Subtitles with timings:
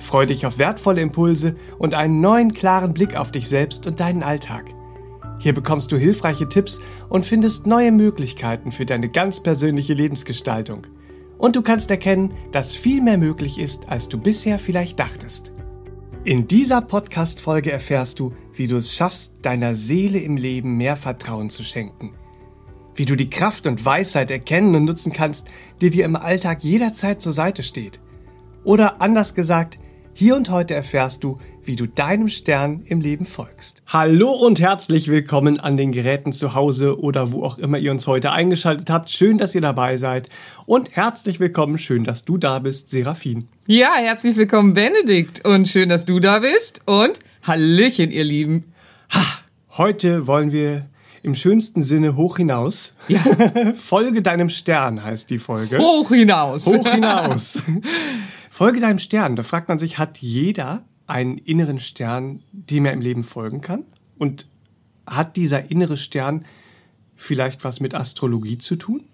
[0.00, 4.22] Freu dich auf wertvolle Impulse und einen neuen klaren Blick auf dich selbst und deinen
[4.22, 4.74] Alltag.
[5.38, 10.86] Hier bekommst du hilfreiche Tipps und findest neue Möglichkeiten für deine ganz persönliche Lebensgestaltung.
[11.38, 15.52] Und du kannst erkennen, dass viel mehr möglich ist, als du bisher vielleicht dachtest.
[16.24, 21.48] In dieser Podcast-Folge erfährst du, wie du es schaffst, deiner Seele im Leben mehr Vertrauen
[21.48, 22.12] zu schenken.
[22.94, 25.48] Wie du die Kraft und Weisheit erkennen und nutzen kannst,
[25.80, 28.00] die dir im Alltag jederzeit zur Seite steht.
[28.62, 29.78] Oder anders gesagt,
[30.20, 33.82] hier und heute erfährst du, wie du deinem Stern im Leben folgst.
[33.86, 38.06] Hallo und herzlich willkommen an den Geräten zu Hause oder wo auch immer ihr uns
[38.06, 39.08] heute eingeschaltet habt.
[39.08, 40.28] Schön, dass ihr dabei seid
[40.66, 43.48] und herzlich willkommen, schön, dass du da bist, Serafin.
[43.66, 48.74] Ja, herzlich willkommen, Benedikt und schön, dass du da bist und Hallöchen, ihr Lieben.
[49.14, 49.24] Ha,
[49.78, 50.84] heute wollen wir
[51.22, 52.92] im schönsten Sinne hoch hinaus.
[53.08, 53.22] Ja.
[53.74, 55.78] Folge deinem Stern heißt die Folge.
[55.78, 56.66] Hoch hinaus.
[56.66, 57.62] Hoch hinaus.
[58.60, 59.36] Folge deinem Stern.
[59.36, 63.84] Da fragt man sich, hat jeder einen inneren Stern, dem er im Leben folgen kann?
[64.18, 64.46] Und
[65.06, 66.44] hat dieser innere Stern
[67.16, 69.04] vielleicht was mit Astrologie zu tun?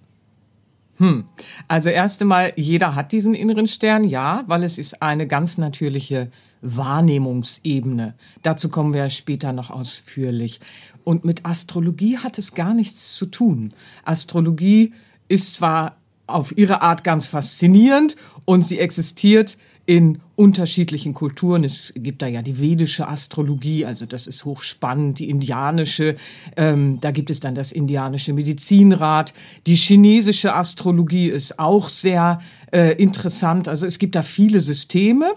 [0.96, 1.26] Hm.
[1.68, 6.32] Also erst einmal, jeder hat diesen inneren Stern, ja, weil es ist eine ganz natürliche
[6.62, 8.14] Wahrnehmungsebene.
[8.42, 10.58] Dazu kommen wir später noch ausführlich.
[11.04, 13.74] Und mit Astrologie hat es gar nichts zu tun.
[14.04, 14.92] Astrologie
[15.28, 21.64] ist zwar auf ihre Art ganz faszinierend und sie existiert in unterschiedlichen Kulturen.
[21.64, 26.16] Es gibt da ja die vedische Astrologie, also das ist hochspannend, die indianische,
[26.56, 29.32] ähm, da gibt es dann das indianische Medizinrat.
[29.66, 32.40] Die chinesische Astrologie ist auch sehr
[32.72, 35.34] äh, interessant, also es gibt da viele Systeme,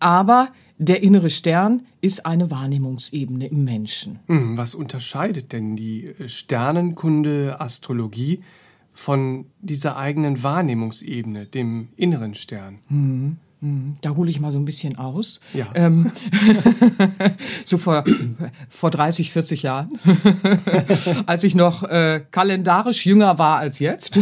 [0.00, 0.48] aber
[0.78, 4.18] der innere Stern ist eine Wahrnehmungsebene im Menschen.
[4.26, 8.40] Hm, was unterscheidet denn die Sternenkunde, Astrologie
[8.96, 12.78] von dieser eigenen Wahrnehmungsebene, dem inneren Stern.
[12.88, 13.36] Mhm.
[14.00, 15.40] Da hole ich mal so ein bisschen aus.
[15.52, 15.66] Ja.
[15.74, 16.10] Ähm,
[17.64, 18.04] so vor,
[18.68, 19.98] vor 30, 40 Jahren,
[21.26, 24.18] als ich noch äh, kalendarisch jünger war als jetzt.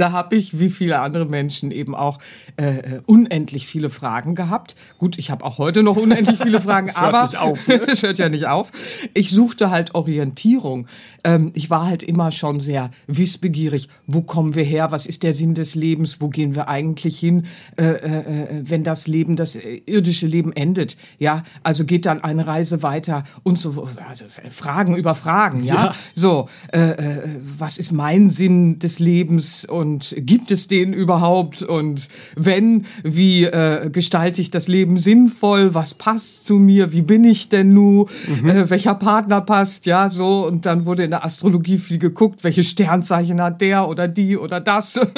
[0.00, 2.18] Da habe ich, wie viele andere Menschen, eben auch
[2.56, 4.76] äh, äh unendlich viele Fragen gehabt.
[4.98, 7.80] Gut, ich habe auch heute noch unendlich viele Fragen, es aber hört nicht auf, ne?
[7.90, 8.72] es hört ja nicht auf.
[9.14, 10.86] Ich suchte halt Orientierung.
[11.22, 13.88] Ähm, ich war halt immer schon sehr wissbegierig.
[14.06, 14.92] Wo kommen wir her?
[14.92, 16.20] Was ist der Sinn des Lebens?
[16.20, 17.46] Wo gehen wir eigentlich hin,
[17.76, 20.96] äh, äh, äh wenn das Leben, das irdische Leben endet?
[21.18, 23.88] Ja, also geht dann eine Reise weiter und so.
[24.08, 25.74] Also Fragen über Fragen, ja.
[25.74, 25.94] Ja.
[26.14, 27.22] So, äh, äh,
[27.58, 31.62] was ist mein Sinn des Lebens und gibt es den überhaupt?
[31.62, 35.74] Und wenn, wie äh, gestalte ich das Leben sinnvoll?
[35.74, 36.92] Was passt zu mir?
[36.92, 38.06] Wie bin ich denn nu?
[38.44, 39.86] Äh, welcher Partner passt?
[39.86, 40.46] Ja, so.
[40.46, 44.60] Und dann wurde in der Astrologie viel geguckt, welche Sternzeichen hat der oder die oder
[44.60, 45.00] das.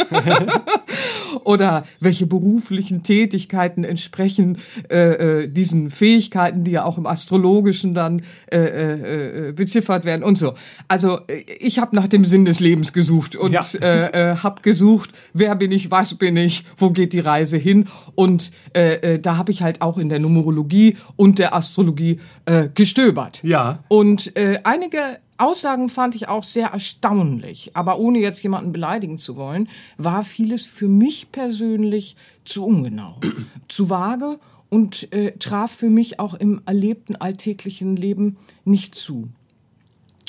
[1.44, 4.58] oder welche beruflichen Tätigkeiten entsprechen
[4.90, 10.22] äh, äh, diesen Fähigkeiten, die ja auch im Astrologischen dann äh, äh, äh, beziffert werden
[10.22, 10.54] und so.
[10.88, 13.62] Also äh, ich habe nach dem Sinn des Lebens gesucht und Ja.
[13.80, 17.88] äh, äh, habe gesucht, wer bin ich, was bin ich, wo geht die Reise hin
[18.14, 22.68] und äh, äh, da habe ich halt auch in der Numerologie und der Astrologie äh,
[22.74, 23.42] gestöbert.
[23.42, 23.84] Ja.
[23.88, 29.36] Und äh, einige Aussagen fand ich auch sehr erstaunlich, aber ohne jetzt jemanden beleidigen zu
[29.36, 33.18] wollen, war vieles für mich persönlich zu ungenau,
[33.68, 39.28] zu vage und äh, traf für mich auch im erlebten alltäglichen Leben nicht zu.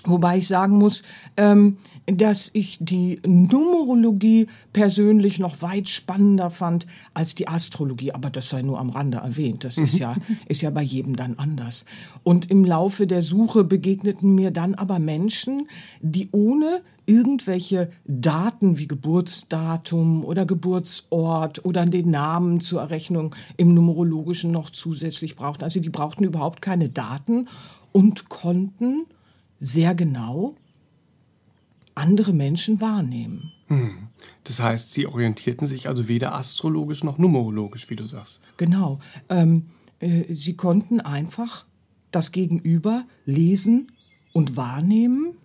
[0.06, 1.04] Wobei ich sagen muss,
[1.38, 8.12] ähm, dass ich die Numerologie persönlich noch weit spannender fand als die Astrologie.
[8.12, 9.64] Aber das sei nur am Rande erwähnt.
[9.64, 10.16] Das ist ja,
[10.48, 11.86] ist ja bei jedem dann anders.
[12.24, 15.70] Und im Laufe der Suche begegneten mir dann aber Menschen,
[16.02, 24.52] die ohne irgendwelche Daten wie Geburtsdatum oder Geburtsort oder den Namen zur Errechnung im Numerologischen
[24.52, 25.64] noch zusätzlich brauchten.
[25.64, 27.48] Also die brauchten überhaupt keine Daten
[27.92, 29.06] und konnten
[29.64, 30.56] sehr genau
[31.96, 33.52] andere Menschen wahrnehmen.
[34.44, 38.42] Das heißt, sie orientierten sich also weder astrologisch noch numerologisch, wie du sagst.
[38.58, 39.00] Genau.
[39.30, 39.68] Ähm,
[40.00, 41.66] äh, sie konnten einfach
[42.12, 43.92] das Gegenüber lesen
[44.34, 45.38] und wahrnehmen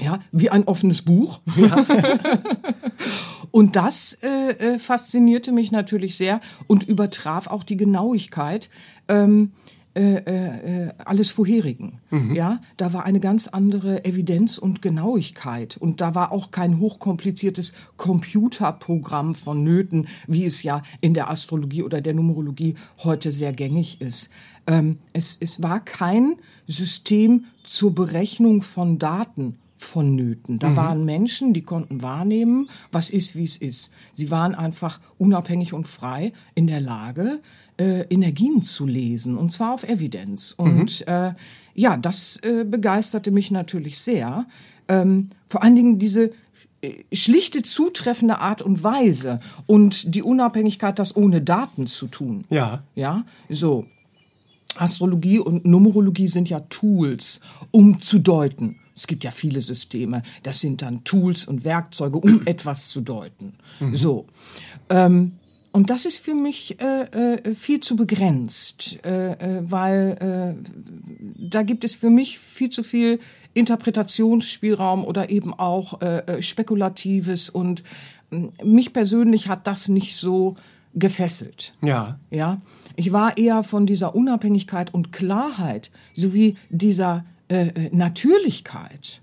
[0.00, 1.40] Ja, wie ein offenes Buch.
[1.56, 1.84] Ja.
[3.50, 8.70] und das äh, äh, faszinierte mich natürlich sehr und übertraf auch die Genauigkeit.
[9.08, 9.52] Ähm,
[9.98, 11.98] äh, äh, alles Vorherigen.
[12.10, 12.34] Mhm.
[12.34, 17.72] Ja, da war eine ganz andere Evidenz und Genauigkeit und da war auch kein hochkompliziertes
[17.96, 24.30] Computerprogramm vonnöten, wie es ja in der Astrologie oder der Numerologie heute sehr gängig ist.
[24.68, 26.36] Ähm, es, es war kein
[26.68, 30.58] System zur Berechnung von Daten vonnöten.
[30.58, 30.76] Da mhm.
[30.76, 33.92] waren Menschen, die konnten wahrnehmen, was ist, wie es ist.
[34.12, 37.40] Sie waren einfach unabhängig und frei in der Lage,
[37.78, 40.52] äh, Energien zu lesen, und zwar auf Evidenz.
[40.56, 41.12] Und mhm.
[41.12, 41.32] äh,
[41.74, 44.46] ja, das äh, begeisterte mich natürlich sehr.
[44.88, 46.32] Ähm, vor allen Dingen diese
[46.80, 52.42] äh, schlichte, zutreffende Art und Weise und die Unabhängigkeit, das ohne Daten zu tun.
[52.50, 52.82] Ja.
[52.94, 53.86] Ja, so.
[54.76, 57.40] Astrologie und Numerologie sind ja Tools,
[57.70, 58.76] um zu deuten.
[58.98, 60.22] Es gibt ja viele Systeme.
[60.42, 63.54] Das sind dann Tools und Werkzeuge, um etwas zu deuten.
[63.78, 63.96] Mhm.
[63.96, 64.26] So.
[64.90, 65.32] Ähm,
[65.70, 70.70] und das ist für mich äh, äh, viel zu begrenzt, äh, äh weil äh,
[71.38, 73.20] da gibt es für mich viel zu viel
[73.54, 77.50] Interpretationsspielraum oder eben auch äh, Spekulatives.
[77.50, 77.84] Und
[78.64, 80.56] mich persönlich hat das nicht so
[80.94, 81.74] gefesselt.
[81.82, 82.18] Ja.
[82.30, 82.60] Ja.
[82.96, 87.24] Ich war eher von dieser Unabhängigkeit und Klarheit sowie dieser
[87.92, 89.22] Natürlichkeit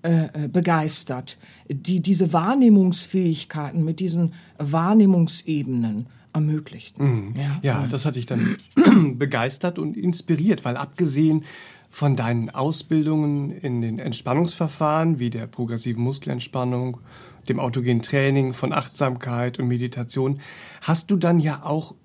[0.00, 1.38] äh, äh, begeistert,
[1.68, 7.00] die diese Wahrnehmungsfähigkeiten mit diesen Wahrnehmungsebenen ermöglicht.
[7.00, 7.34] Mhm.
[7.36, 8.56] Ja, ja, das hat dich dann
[9.18, 11.44] begeistert und inspiriert, weil abgesehen
[11.90, 17.00] von deinen Ausbildungen in den Entspannungsverfahren wie der progressiven Muskelentspannung,
[17.48, 20.38] dem autogenen Training von Achtsamkeit und Meditation,
[20.80, 21.96] hast du dann ja auch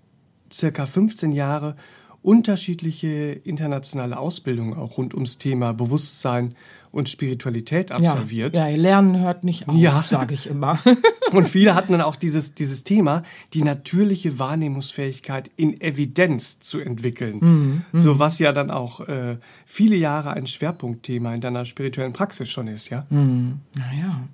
[0.51, 1.75] circa 15 Jahre
[2.23, 3.07] unterschiedliche
[3.43, 6.55] internationale Ausbildungen auch rund ums Thema Bewusstsein
[6.93, 8.55] und Spiritualität absolviert.
[8.55, 10.01] Ja, ja Lernen hört nicht auf, ja.
[10.03, 10.79] sage ich immer.
[11.31, 13.23] und viele hatten dann auch dieses, dieses Thema,
[13.53, 17.39] die natürliche Wahrnehmungsfähigkeit in Evidenz zu entwickeln.
[17.39, 17.99] Mhm, mhm.
[17.99, 22.67] so was ja dann auch äh, viele Jahre ein Schwerpunktthema in deiner spirituellen Praxis schon
[22.67, 23.07] ist, ja?
[23.09, 23.59] Mhm.
[23.73, 24.27] Naja.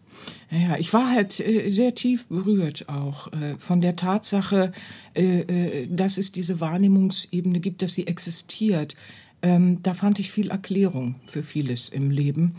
[0.51, 4.71] Ja, ich war halt äh, sehr tief berührt auch äh, von der Tatsache,
[5.15, 8.95] äh, äh dass es diese Wahrnehmungsebene gibt, dass sie existiert.
[9.41, 12.55] Ähm, da fand ich viel Erklärung für vieles im Leben.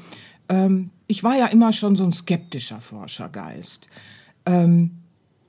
[0.48, 3.88] Ähm, ich war ja immer schon so ein skeptischer Forschergeist.
[4.46, 4.99] Ähm,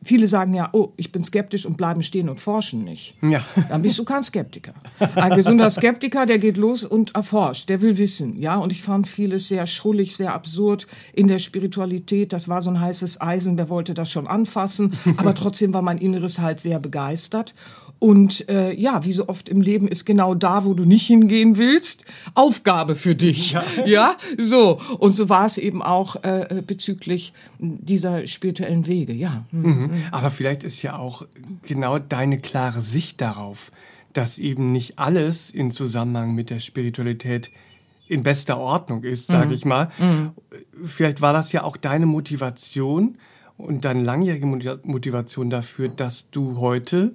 [0.03, 3.15] Viele sagen ja, oh, ich bin skeptisch und bleiben stehen und forschen nicht.
[3.21, 3.45] Ja.
[3.69, 4.74] Dann bist du kein Skeptiker.
[5.15, 8.57] Ein gesunder Skeptiker, der geht los und erforscht, der will wissen, ja.
[8.57, 12.33] Und ich fand vieles sehr schrullig, sehr absurd in der Spiritualität.
[12.33, 14.98] Das war so ein heißes Eisen, wer wollte das schon anfassen?
[15.18, 17.53] Aber trotzdem war mein Inneres halt sehr begeistert.
[18.01, 21.57] Und äh, ja, wie so oft im Leben ist genau da, wo du nicht hingehen
[21.57, 22.03] willst,
[22.33, 23.51] Aufgabe für dich.
[23.51, 24.18] Ja, ja?
[24.39, 24.81] so.
[24.98, 29.45] Und so war es eben auch äh, bezüglich dieser spirituellen Wege, ja.
[29.51, 29.69] Mhm.
[29.69, 29.92] mhm.
[30.09, 31.27] Aber vielleicht ist ja auch
[31.62, 33.71] genau deine klare Sicht darauf,
[34.13, 37.51] dass eben nicht alles in Zusammenhang mit der Spiritualität
[38.07, 39.53] in bester Ordnung ist, sage mhm.
[39.53, 39.92] ich mal.
[40.00, 40.31] Mhm.
[40.83, 43.19] Vielleicht war das ja auch deine Motivation
[43.57, 47.13] und deine langjährige Motivation dafür, dass du heute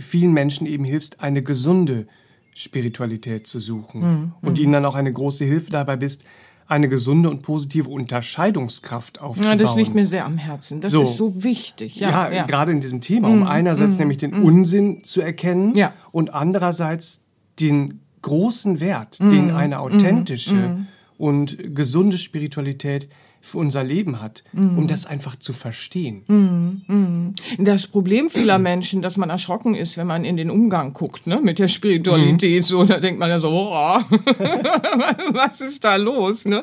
[0.00, 2.06] vielen Menschen eben hilfst, eine gesunde
[2.54, 4.32] Spiritualität zu suchen mhm.
[4.42, 6.24] und ihnen dann auch eine große Hilfe dabei bist,
[6.66, 9.58] eine gesunde und positive Unterscheidungskraft aufzubauen.
[9.58, 10.80] Ja, das liegt mir sehr am Herzen.
[10.80, 11.02] Das so.
[11.02, 11.96] ist so wichtig.
[11.96, 14.44] Ja, ja, ja, gerade in diesem Thema, um mm, einerseits mm, nämlich den mm.
[14.44, 15.92] Unsinn zu erkennen ja.
[16.12, 17.22] und andererseits
[17.58, 20.86] den großen Wert, den eine authentische
[21.18, 23.08] und gesunde Spiritualität
[23.40, 24.78] für unser Leben hat, mhm.
[24.78, 26.22] um das einfach zu verstehen.
[26.26, 26.82] Mhm.
[26.86, 27.34] mhm.
[27.58, 31.40] Das Problem vieler Menschen, dass man erschrocken ist, wenn man in den Umgang guckt, ne,
[31.42, 32.66] mit der Spiritualität, mhm.
[32.66, 34.00] so, da denkt man ja so, oh,
[35.32, 36.62] was ist da los, ne?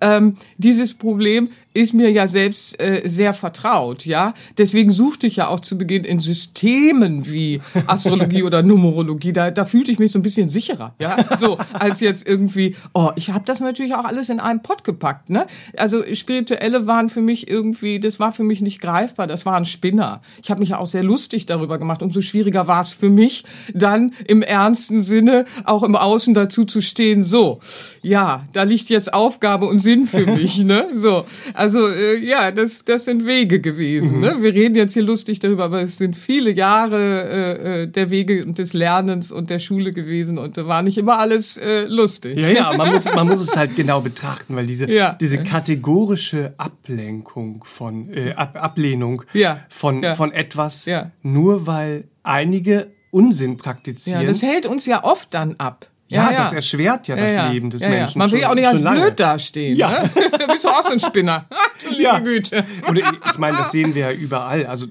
[0.00, 4.34] Ähm, dieses Problem ist mir ja selbst äh, sehr vertraut, ja.
[4.58, 9.32] Deswegen suchte ich ja auch zu Beginn in Systemen wie Astrologie oder Numerologie.
[9.32, 11.16] Da, da fühlte ich mich so ein bisschen sicherer, ja.
[11.38, 12.74] So als jetzt irgendwie.
[12.92, 15.46] Oh, ich habe das natürlich auch alles in einen Pott gepackt, ne?
[15.76, 19.28] Also spirituelle waren für mich irgendwie, das war für mich nicht greifbar.
[19.28, 20.22] Das waren Spinner.
[20.42, 22.02] Ich habe mich ja auch sehr lustig darüber gemacht.
[22.02, 26.80] Umso schwieriger war es für mich, dann im ernsten Sinne auch im Außen dazu zu
[26.80, 27.22] stehen.
[27.22, 27.60] So,
[28.02, 30.88] ja, da liegt jetzt Aufgabe und Sinn für mich, ne?
[30.94, 31.26] So.
[31.60, 34.16] Also äh, ja, das, das sind Wege gewesen.
[34.16, 34.20] Mhm.
[34.22, 34.36] Ne?
[34.40, 38.46] Wir reden jetzt hier lustig darüber, aber es sind viele Jahre äh, äh, der Wege
[38.46, 42.38] und des Lernens und der Schule gewesen und da war nicht immer alles äh, lustig.
[42.38, 45.18] Ja, ja, man muss, man muss es halt genau betrachten, weil diese, ja.
[45.20, 49.60] diese kategorische Ablenkung von äh, Ab Ablehnung ja.
[49.68, 50.14] Von, ja.
[50.14, 50.88] von etwas,
[51.22, 54.22] nur weil einige Unsinn praktizieren.
[54.22, 55.89] Ja, das hält uns ja oft dann ab.
[56.10, 58.18] Ja, das erschwert ja das Leben des Menschen.
[58.18, 59.00] Man will schon, auch nicht als lange.
[59.00, 59.76] blöd dastehen.
[59.76, 60.02] Ja.
[60.02, 60.10] Ne?
[60.48, 61.46] Bist du auch so ein Spinner?
[61.82, 62.18] Du liebe Ja.
[62.18, 62.64] Güte.
[62.88, 64.66] Oder ich- ich meine, das sehen wir ja überall.
[64.66, 64.86] Also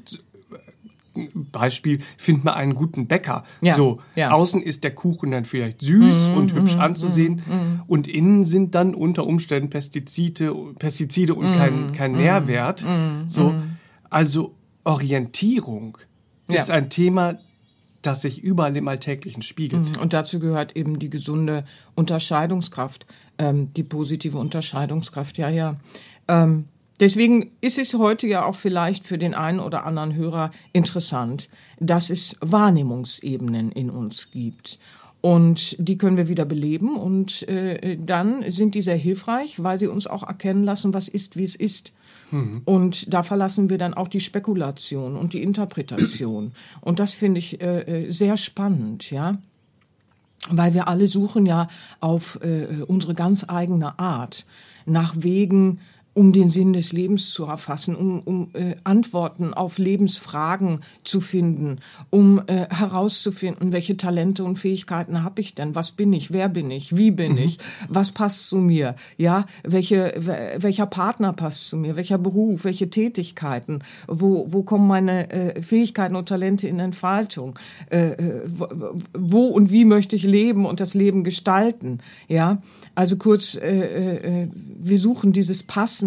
[1.52, 3.44] Beispiel, find mal einen guten Bäcker.
[3.62, 4.32] Ja, So, ja.
[4.32, 7.42] außen ist der Kuchen dann vielleicht süß und hübsch anzusehen
[7.88, 12.86] und innen sind dann unter Umständen Pestizide, Pestizide und kein, kein Nährwert.
[13.28, 13.54] So,
[14.10, 15.98] also Orientierung
[16.48, 16.56] Ja.
[16.56, 17.36] ist ein Thema,
[18.02, 19.98] das sich überall im Alltäglichen spiegelt.
[19.98, 21.66] Und dazu gehört eben die gesunde
[21.96, 23.06] Unterscheidungskraft,
[23.38, 25.78] ähm, die positive Unterscheidungskraft, ja, ja.
[26.28, 26.66] Ähm,
[27.00, 32.10] deswegen ist es heute ja auch vielleicht für den einen oder anderen Hörer interessant, dass
[32.10, 34.80] es Wahrnehmungsebenen in uns gibt.
[35.22, 39.88] Und die können wir wieder beleben und äh, dann sind die sehr hilfreich, weil sie
[39.88, 41.94] uns auch erkennen lassen, was ist, wie es ist.
[42.66, 46.52] Und da verlassen wir dann auch die Spekulation und die Interpretation.
[46.82, 49.40] Und das finde ich äh, äh, sehr spannend, ja.
[50.50, 51.68] Weil wir alle suchen ja
[52.00, 54.46] auf äh, unsere ganz eigene Art
[54.86, 55.80] nach Wegen,
[56.20, 61.80] um den Sinn des Lebens zu erfassen, um, um äh, Antworten auf Lebensfragen zu finden,
[62.10, 66.72] um äh, herauszufinden, welche Talente und Fähigkeiten habe ich denn, was bin ich, wer bin
[66.72, 67.58] ich, wie bin ich,
[67.88, 72.90] was passt zu mir, ja, welche, wel- welcher Partner passt zu mir, welcher Beruf, welche
[72.90, 77.58] Tätigkeiten, wo, wo kommen meine äh, Fähigkeiten und Talente in Entfaltung,
[77.92, 78.68] äh, äh, wo,
[79.18, 82.62] wo und wie möchte ich leben und das Leben gestalten, ja,
[82.94, 84.50] also kurz, äh,
[84.82, 85.64] wir suchen dieses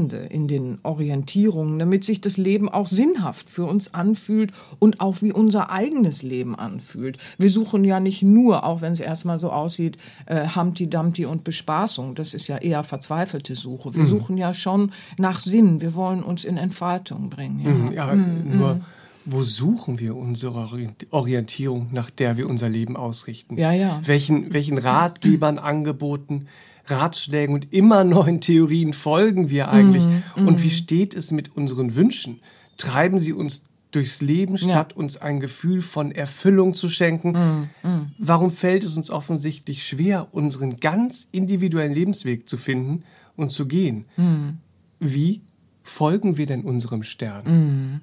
[0.08, 5.22] Passende in den Orientierungen, damit sich das Leben auch sinnhaft für uns anfühlt und auch
[5.22, 7.18] wie unser eigenes Leben anfühlt.
[7.38, 11.44] Wir suchen ja nicht nur, auch wenn es erstmal so aussieht, äh, Humpty Dumpty und
[11.44, 12.14] Bespaßung.
[12.14, 13.94] Das ist ja eher verzweifelte Suche.
[13.94, 15.80] Wir suchen ja schon nach Sinn.
[15.80, 17.92] Wir wollen uns in Entfaltung bringen.
[17.92, 17.92] Ja.
[17.92, 18.80] Ja, aber nur,
[19.24, 23.56] wo suchen wir unsere Orient- Orientierung, nach der wir unser Leben ausrichten?
[23.56, 24.00] Ja, ja.
[24.04, 26.46] Welchen, welchen Ratgebern, Angeboten,
[26.86, 30.04] Ratschlägen und immer neuen Theorien folgen wir eigentlich?
[30.36, 32.40] Mhm, Und wie steht es mit unseren Wünschen?
[32.76, 37.68] Treiben sie uns durchs Leben, statt uns ein Gefühl von Erfüllung zu schenken?
[37.82, 43.04] Mhm, Warum fällt es uns offensichtlich schwer, unseren ganz individuellen Lebensweg zu finden
[43.36, 44.06] und zu gehen?
[44.16, 44.58] Mhm.
[44.98, 45.42] Wie
[45.82, 48.00] folgen wir denn unserem Stern?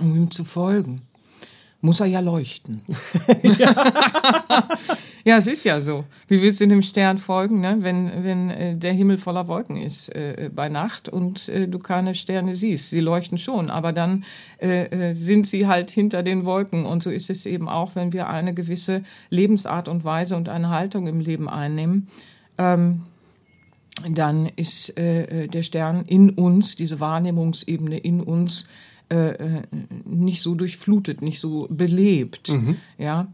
[0.00, 1.02] Um ihm zu folgen,
[1.80, 2.82] muss er ja leuchten.
[3.58, 3.92] ja.
[5.24, 6.04] es ist ja so.
[6.28, 7.78] Wie willst du dem Stern folgen, ne?
[7.80, 12.14] wenn, wenn äh, der Himmel voller Wolken ist äh, bei Nacht und äh, du keine
[12.14, 12.90] Sterne siehst?
[12.90, 14.24] Sie leuchten schon, aber dann
[14.60, 16.86] äh, äh, sind sie halt hinter den Wolken.
[16.86, 20.70] Und so ist es eben auch, wenn wir eine gewisse Lebensart und Weise und eine
[20.70, 22.08] Haltung im Leben einnehmen.
[22.56, 23.02] Ähm,
[24.08, 28.68] dann ist äh, äh, der Stern in uns, diese Wahrnehmungsebene in uns,
[29.10, 29.62] äh, äh,
[30.04, 32.52] nicht so durchflutet, nicht so belebt,
[32.98, 33.28] ja, ähm,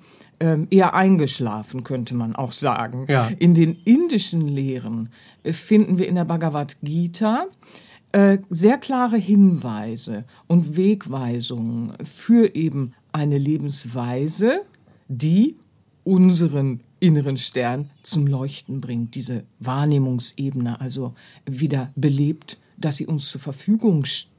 [0.70, 3.06] eher eingeschlafen könnte man auch sagen.
[3.08, 3.28] Ja.
[3.38, 5.08] In den indischen Lehren
[5.42, 7.46] äh, finden wir in der Bhagavad Gita
[8.12, 14.60] äh, sehr klare Hinweise und Wegweisungen für eben eine Lebensweise,
[15.08, 15.56] die
[16.04, 23.40] unseren inneren Stern zum Leuchten bringt, diese Wahrnehmungsebene also wieder belebt, dass sie uns zur
[23.40, 24.33] Verfügung steht.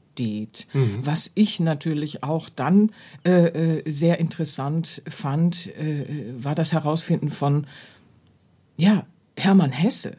[1.02, 2.90] Was ich natürlich auch dann
[3.24, 6.04] äh, äh, sehr interessant fand, äh,
[6.36, 7.66] war das Herausfinden von
[8.76, 9.06] ja,
[9.36, 10.16] Hermann Hesse.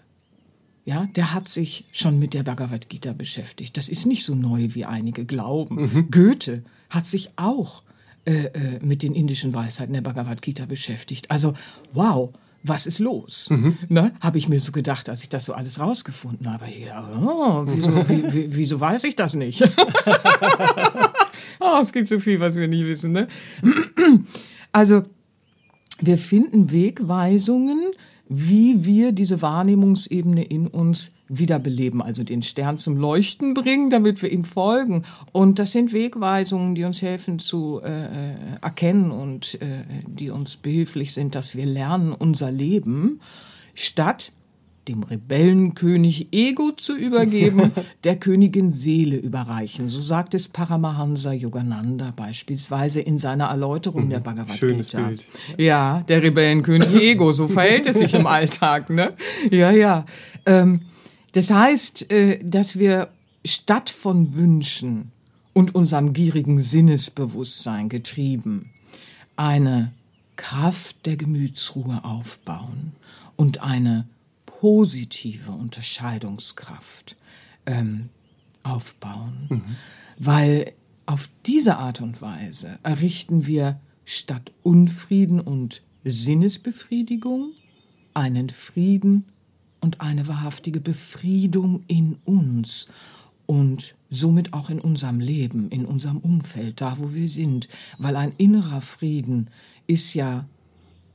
[0.85, 3.75] Ja, der hat sich schon mit der Bhagavad Gita beschäftigt.
[3.75, 6.07] Das ist nicht so neu, wie einige glauben.
[6.11, 7.83] Goethe hat sich auch
[8.27, 11.31] äh, äh, mit den indischen Weisheiten der Bhagavad Gita beschäftigt.
[11.31, 11.53] Also,
[11.93, 12.33] wow,
[12.63, 13.49] was ist los?
[13.87, 14.13] Ne?
[14.19, 16.65] Habe ich mir so gedacht, als ich das so alles rausgefunden habe.
[16.67, 19.61] Ja, oh, wieso, wie, wie, wieso weiß ich das nicht?
[21.59, 23.11] oh, es gibt so viel, was wir nicht wissen.
[23.11, 23.27] Ne?
[24.71, 25.03] Also,
[25.99, 27.91] wir finden Wegweisungen,
[28.29, 34.31] wie wir diese Wahrnehmungsebene in uns wiederbeleben, also den Stern zum Leuchten bringen, damit wir
[34.31, 35.03] ihm folgen.
[35.31, 40.57] Und das sind Wegweisungen, die uns helfen zu äh, äh, erkennen und äh, die uns
[40.57, 43.19] behilflich sind, dass wir lernen, unser Leben
[43.73, 44.31] statt
[44.87, 49.89] dem Rebellenkönig Ego zu übergeben, der Königin Seele überreichen.
[49.89, 55.07] So sagt es Paramahansa Yogananda beispielsweise in seiner Erläuterung der Bhagavad Schönes Gita.
[55.07, 55.27] Bild.
[55.57, 59.13] Ja, der Rebellenkönig Ego, so verhält es sich im Alltag, ne?
[59.51, 60.05] Ja, ja.
[60.45, 60.81] Ähm,
[61.37, 63.09] das heißt, äh, dass wir
[63.45, 65.11] statt von Wünschen
[65.53, 68.71] und unserem gierigen Sinnesbewusstsein getrieben
[69.35, 69.93] eine
[70.35, 72.93] Kraft der Gemütsruhe aufbauen
[73.35, 74.07] und eine
[74.47, 77.15] positive Unterscheidungskraft
[77.67, 78.09] ähm,
[78.63, 79.77] aufbauen.
[80.17, 80.73] Weil
[81.05, 87.51] auf diese Art und Weise errichten wir statt Unfrieden und Sinnesbefriedigung
[88.15, 89.25] einen Frieden
[89.87, 92.89] und eine wahrhaftige Befriedung in uns
[93.45, 98.33] und somit auch in unserem Leben, in unserem Umfeld, da wo wir sind, weil ein
[98.37, 99.47] innerer Frieden
[99.87, 100.45] ist ja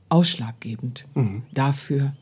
[0.09, 1.43] ausschlaggebend mhm.
[1.53, 2.15] dafür,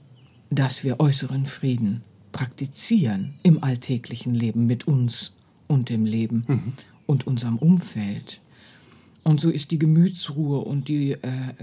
[0.49, 2.03] dass wir äußeren Frieden
[2.33, 5.33] praktizieren im alltäglichen Leben mit uns
[5.67, 6.73] und dem Leben mhm.
[7.05, 8.41] und unserem Umfeld.
[9.23, 11.19] Und so ist die Gemütsruhe und die äh,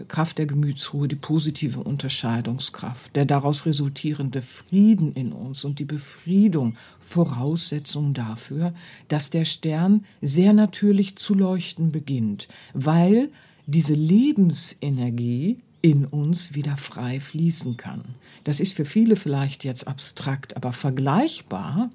[0.07, 6.77] Kraft der Gemütsruhe die positive Unterscheidungskraft, der daraus resultierende Frieden in uns und die Befriedung
[7.00, 8.75] Voraussetzung dafür,
[9.09, 13.29] dass der Stern sehr natürlich zu leuchten beginnt, weil
[13.67, 18.03] diese Lebensenergie in uns wieder frei fließen kann.
[18.45, 21.91] Das ist für viele vielleicht jetzt abstrakt, aber vergleichbar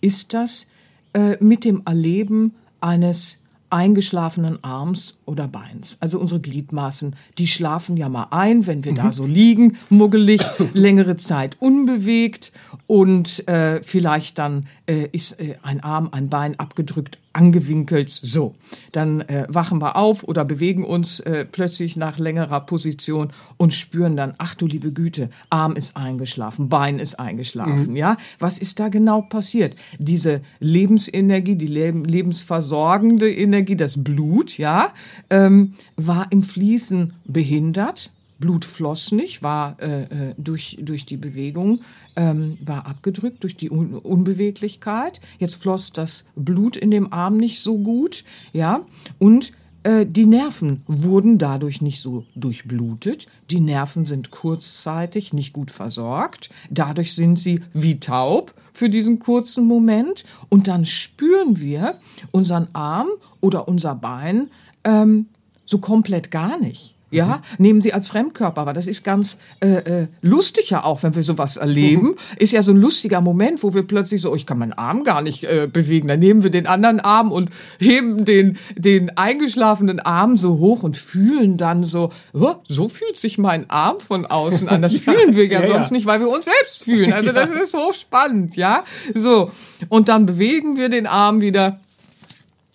[0.00, 0.66] ist das
[1.12, 3.38] äh, mit dem Erleben eines
[3.70, 5.96] eingeschlafenen Arms oder Beins.
[6.00, 8.96] Also unsere Gliedmaßen, die schlafen ja mal ein, wenn wir mhm.
[8.96, 10.42] da so liegen, muggelig,
[10.74, 12.52] längere Zeit unbewegt
[12.86, 18.10] und äh, vielleicht dann äh, ist äh, ein Arm, ein Bein abgedrückt, angewinkelt.
[18.10, 18.54] So,
[18.92, 24.16] dann äh, wachen wir auf oder bewegen uns äh, plötzlich nach längerer Position und spüren
[24.16, 27.90] dann, ach du liebe Güte, Arm ist eingeschlafen, Bein ist eingeschlafen.
[27.90, 27.96] Mhm.
[27.96, 29.76] Ja, was ist da genau passiert?
[29.98, 34.92] Diese Lebensenergie, die Leb lebensversorgende Energie, das Blut, ja,
[35.30, 41.80] ähm, war im Fließen behindert Blut floss nicht, war äh, äh, durch, durch die Bewegung,
[42.16, 45.20] ähm, war abgedrückt durch die Un Unbeweglichkeit.
[45.38, 48.80] Jetzt floss das Blut in dem Arm nicht so gut, ja,
[49.18, 49.52] und
[49.84, 53.28] äh, die Nerven wurden dadurch nicht so durchblutet.
[53.50, 56.50] Die Nerven sind kurzzeitig nicht gut versorgt.
[56.70, 60.24] Dadurch sind sie wie taub für diesen kurzen Moment.
[60.48, 61.98] Und dann spüren wir
[62.32, 63.08] unseren Arm
[63.40, 64.50] oder unser Bein
[64.84, 65.26] ähm,
[65.66, 67.64] so komplett gar nicht ja, mhm.
[67.64, 68.60] nehmen sie als Fremdkörper.
[68.60, 72.08] Aber das ist ganz äh, äh, lustig ja auch, wenn wir sowas erleben.
[72.08, 72.14] Mhm.
[72.38, 75.04] Ist ja so ein lustiger Moment, wo wir plötzlich so, oh, ich kann meinen Arm
[75.04, 76.08] gar nicht äh, bewegen.
[76.08, 80.96] Dann nehmen wir den anderen Arm und heben den, den eingeschlafenen Arm so hoch und
[80.96, 84.82] fühlen dann so, oh, so fühlt sich mein Arm von außen an.
[84.82, 85.96] Das fühlen wir ja, ja sonst ja.
[85.96, 87.12] nicht, weil wir uns selbst fühlen.
[87.12, 88.84] Also das ist hochspannend, ja.
[89.14, 89.50] So.
[89.88, 91.80] Und dann bewegen wir den Arm wieder.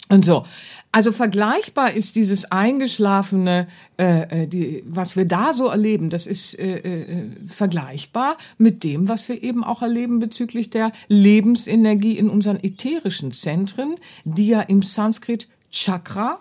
[0.10, 0.44] Und so.
[0.92, 6.58] Also vergleichbar ist dieses eingeschlafene, äh, äh, die, was wir da so erleben, das ist
[6.58, 12.58] äh, äh, vergleichbar mit dem, was wir eben auch erleben bezüglich der Lebensenergie in unseren
[12.64, 16.40] ätherischen Zentren, die ja im Sanskrit Chakra,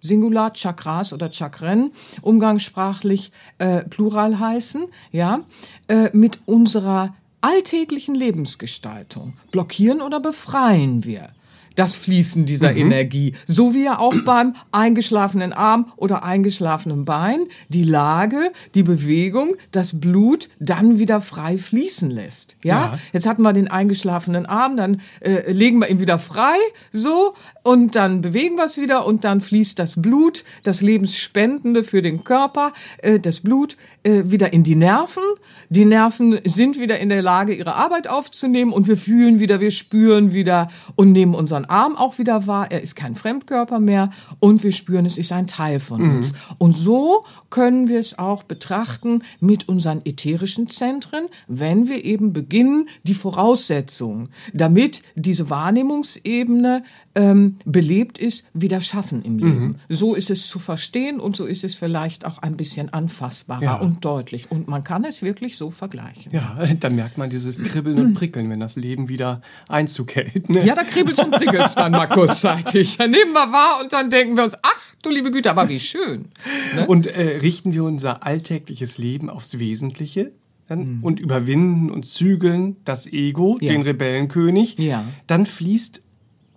[0.00, 1.90] Singular Chakras oder Chakren,
[2.22, 5.40] umgangssprachlich äh, Plural heißen, ja,
[5.88, 9.34] äh, mit unserer alltäglichen Lebensgestaltung.
[9.50, 11.30] Blockieren oder befreien wir?
[11.76, 12.78] Das Fließen dieser mhm.
[12.78, 13.34] Energie.
[13.46, 20.00] So wie ja auch beim eingeschlafenen Arm oder eingeschlafenen Bein die Lage, die Bewegung, das
[20.00, 22.56] Blut dann wieder frei fließen lässt.
[22.64, 22.98] Ja, ja.
[23.12, 26.56] jetzt hatten wir den eingeschlafenen Arm, dann äh, legen wir ihn wieder frei,
[26.92, 32.02] so und dann bewegen wir es wieder und dann fließt das Blut, das Lebensspendende für
[32.02, 35.22] den Körper, äh, das Blut äh, wieder in die Nerven.
[35.68, 39.70] Die Nerven sind wieder in der Lage, ihre Arbeit aufzunehmen und wir fühlen wieder, wir
[39.70, 42.70] spüren wieder und nehmen unseren Arm auch wieder wahr.
[42.70, 46.16] Er ist kein Fremdkörper mehr und wir spüren, es ist ein Teil von mhm.
[46.16, 46.34] uns.
[46.58, 52.88] Und so können wir es auch betrachten mit unseren ätherischen Zentren, wenn wir eben beginnen,
[53.02, 56.84] die Voraussetzungen, damit diese Wahrnehmungsebene
[57.14, 59.64] ähm, belebt ist, wieder schaffen im Leben.
[59.64, 59.76] Mhm.
[59.88, 63.74] So ist es zu verstehen und so ist es vielleicht auch ein bisschen anfassbarer ja.
[63.80, 64.50] und deutlich.
[64.50, 66.30] Und man kann es wirklich so vergleichen.
[66.32, 70.48] Ja, da merkt man dieses Kribbeln und Prickeln, wenn das Leben wieder Einzug hält.
[70.48, 70.64] Ne?
[70.64, 72.96] Ja, da kribbelt und prickelt es dann mal kurzzeitig.
[72.96, 75.80] Dann nehmen wir wahr und dann denken wir uns, ach du liebe Güte, aber wie
[75.80, 76.28] schön.
[76.76, 76.86] Ne?
[76.86, 80.32] Und äh, richten wir unser alltägliches Leben aufs Wesentliche?
[80.66, 81.04] Dann, mhm.
[81.04, 83.72] und überwinden und zügeln das Ego, ja.
[83.72, 85.04] den Rebellenkönig, ja.
[85.26, 86.00] dann fließt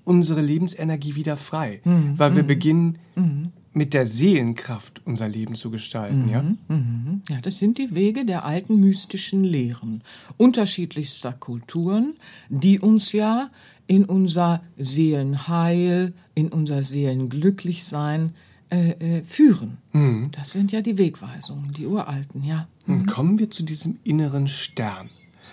[0.04, 2.14] unsere Lebensenergie wieder frei, mhm.
[2.18, 2.48] weil wir mhm.
[2.48, 3.52] beginnen mhm.
[3.74, 6.30] mit der Seelenkraft unser Leben zu gestalten.
[6.30, 6.44] Ja?
[6.44, 6.58] Mhm.
[6.68, 7.22] Mhm.
[7.28, 10.04] ja, das sind die Wege der alten mystischen Lehren
[10.38, 12.16] unterschiedlichster Kulturen,
[12.50, 13.50] die uns ja
[13.88, 18.34] in unser Seelenheil, in unser Seelenglücklichsein
[18.74, 19.78] äh, äh, führen.
[19.92, 20.32] Mhm.
[20.32, 22.68] Das sind ja die Wegweisungen, die uralten, ja.
[23.08, 25.10] Kommen wir zu diesem inneren Stern.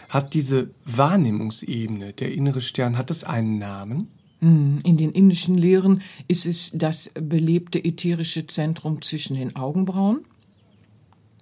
[0.09, 4.09] Hat diese Wahrnehmungsebene, der innere Stern, hat es einen Namen?
[4.41, 10.21] Mm, in den indischen Lehren ist es das belebte ätherische Zentrum zwischen den Augenbrauen.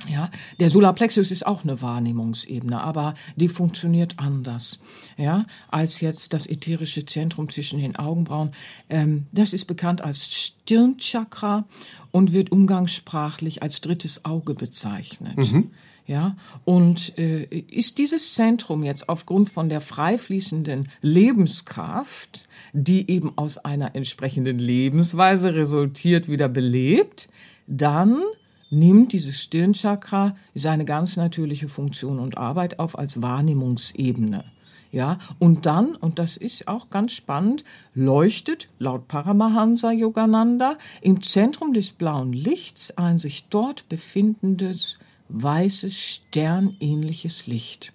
[0.07, 0.31] Ja,
[0.61, 4.79] der Solarplexus ist auch eine Wahrnehmungsebene, aber die funktioniert anders,
[5.17, 8.53] ja, als jetzt das ätherische Zentrum zwischen den Augenbrauen.
[8.89, 11.65] Ähm, das ist bekannt als Stirnchakra
[12.13, 15.37] und wird umgangssprachlich als drittes Auge bezeichnet.
[15.37, 15.73] Mhm.
[16.07, 23.37] Ja, und äh, ist dieses Zentrum jetzt aufgrund von der frei fließenden Lebenskraft, die eben
[23.37, 27.29] aus einer entsprechenden Lebensweise resultiert, wieder belebt,
[27.67, 28.23] dann
[28.71, 34.45] nimmt dieses Stirnchakra seine ganz natürliche Funktion und Arbeit auf als Wahrnehmungsebene.
[34.91, 37.63] Ja, und dann, und das ist auch ganz spannend,
[37.95, 47.47] leuchtet laut Paramahansa Yogananda im Zentrum des blauen Lichts ein sich dort befindendes weißes sternähnliches
[47.47, 47.93] Licht.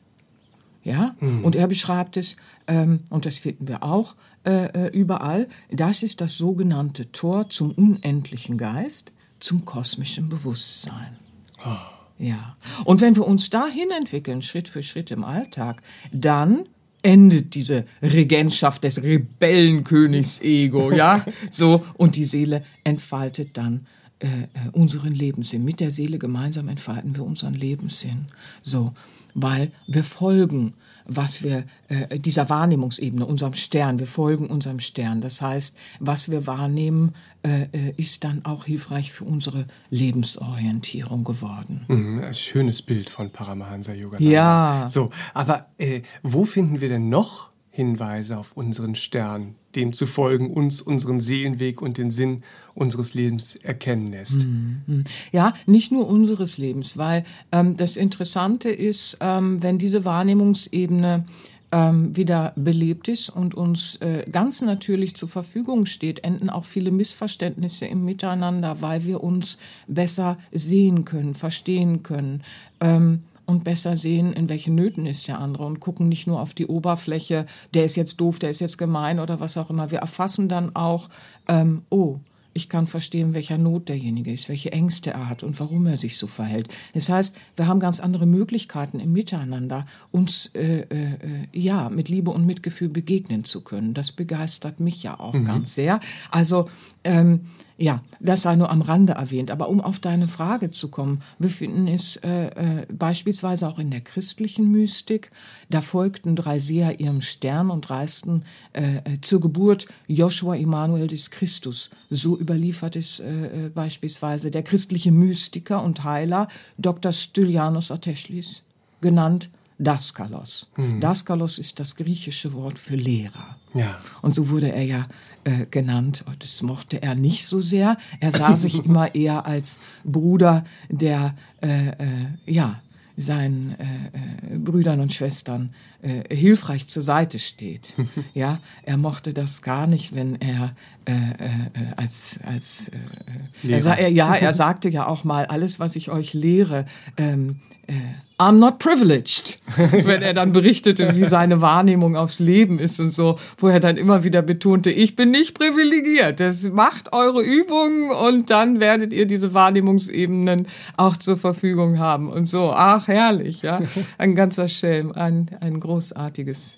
[0.83, 1.43] Ja, mhm.
[1.43, 2.35] und er beschreibt es,
[2.67, 7.71] ähm, und das finden wir auch äh, äh, überall, das ist das sogenannte Tor zum
[7.71, 11.17] unendlichen Geist, zum kosmischen Bewusstsein.
[11.65, 11.93] Oh.
[12.17, 12.55] Ja.
[12.85, 16.65] Und wenn wir uns dahin entwickeln, Schritt für Schritt im Alltag, dann
[17.01, 21.25] endet diese Regentschaft des Rebellenkönigs Ego, ja?
[21.51, 23.87] So, und die Seele entfaltet dann
[24.19, 25.65] äh, äh, unseren Lebenssinn.
[25.65, 28.27] Mit der Seele gemeinsam entfalten wir unseren Lebenssinn.
[28.61, 28.93] So,
[29.33, 30.73] weil wir folgen
[31.05, 35.21] was wir äh, dieser Wahrnehmungsebene, unserem Stern, wir folgen unserem Stern.
[35.21, 37.13] Das heißt, was wir wahrnehmen,
[37.43, 41.85] äh, äh ist dann auch hilfreich für unsere Lebensorientierung geworden.
[41.87, 44.17] Mhm, schönes Bild von Paramahansa Yoga.
[44.19, 44.87] Ja.
[44.89, 50.51] So, aber äh, wo finden wir denn noch Hinweise auf unseren Stern, dem zu folgen
[50.53, 52.43] uns unseren Seelenweg und den Sinn
[52.75, 54.45] unseres Lebens erkennen lässt.
[54.45, 55.05] Mhm.
[55.31, 61.25] Ja, nicht nur unseres Lebens, weil ähm, das Interessante ist, ähm, wenn diese Wahrnehmungsebene
[61.71, 66.91] ähm, wieder belebt ist und uns äh, ganz natürlich zur Verfügung steht, enden auch viele
[66.91, 69.57] Missverständnisse im Miteinander, weil wir uns
[69.87, 72.43] besser sehen können, verstehen können.
[72.79, 76.53] Ähm, und besser sehen, in welchen Nöten ist der andere und gucken nicht nur auf
[76.53, 79.91] die Oberfläche, der ist jetzt doof, der ist jetzt gemein oder was auch immer.
[79.91, 81.09] Wir erfassen dann auch,
[81.47, 82.19] ähm, oh,
[82.53, 86.17] ich kann verstehen, welcher Not derjenige ist, welche Ängste er hat und warum er sich
[86.17, 86.69] so verhält.
[86.93, 91.17] Das heißt, wir haben ganz andere Möglichkeiten im Miteinander, uns äh, äh,
[91.51, 93.93] ja mit Liebe und Mitgefühl begegnen zu können.
[93.93, 95.45] Das begeistert mich ja auch mhm.
[95.45, 95.99] ganz sehr.
[96.29, 96.69] Also
[97.03, 99.49] ähm, ja, das sei nur am Rande erwähnt.
[99.49, 103.89] Aber um auf deine Frage zu kommen, wir finden es äh, äh, beispielsweise auch in
[103.89, 105.31] der christlichen Mystik.
[105.69, 111.31] Da folgten drei Seher ihrem Stern und reisten äh, äh zur Geburt Joshua Immanuel des
[111.31, 111.89] Christus.
[112.09, 117.11] So überliefert es äh, äh, beispielsweise der christliche Mystiker und Heiler Dr.
[117.11, 118.61] Stylianos Ateschlis,
[119.01, 120.69] genannt Daskalos.
[120.77, 121.01] Mhm.
[121.01, 123.57] Daskalos ist das griechische Wort für Lehrer.
[123.73, 123.99] Ja.
[124.21, 125.07] Und so wurde er ja
[125.43, 126.25] äh, genannt.
[126.39, 127.97] Das mochte er nicht so sehr.
[128.19, 132.81] Er sah sich immer eher als Bruder, der äh, äh, ja
[133.15, 137.95] seinen äh, äh, Brüdern und Schwestern äh, hilfreich zur Seite steht.
[138.33, 144.09] ja, er mochte das gar nicht, wenn er äh, äh, als als äh, er, er,
[144.09, 146.85] ja, er sagte ja auch mal alles, was ich euch lehre.
[147.17, 147.93] Ähm, äh,
[148.39, 153.37] I'm not privileged, wenn er dann berichtete, wie seine Wahrnehmung aufs Leben ist und so,
[153.57, 156.39] wo er dann immer wieder betonte, ich bin nicht privilegiert.
[156.39, 162.49] Das macht eure Übungen und dann werdet ihr diese Wahrnehmungsebenen auch zur Verfügung haben und
[162.49, 162.71] so.
[162.73, 163.81] Ach, herrlich, ja.
[164.17, 166.77] Ein ganzer Schelm, ein, ein großartiges,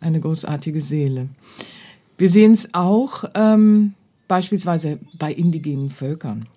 [0.00, 1.28] eine großartige Seele.
[2.18, 3.94] Wir sehen es auch ähm,
[4.26, 6.48] beispielsweise bei indigenen Völkern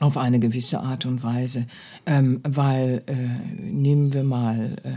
[0.00, 1.66] auf eine gewisse Art und Weise,
[2.06, 4.90] ähm, weil äh, nehmen wir mal äh,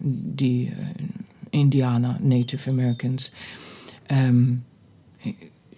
[0.00, 0.70] die äh,
[1.50, 3.32] Indianer, Native Americans,
[4.08, 4.62] ähm,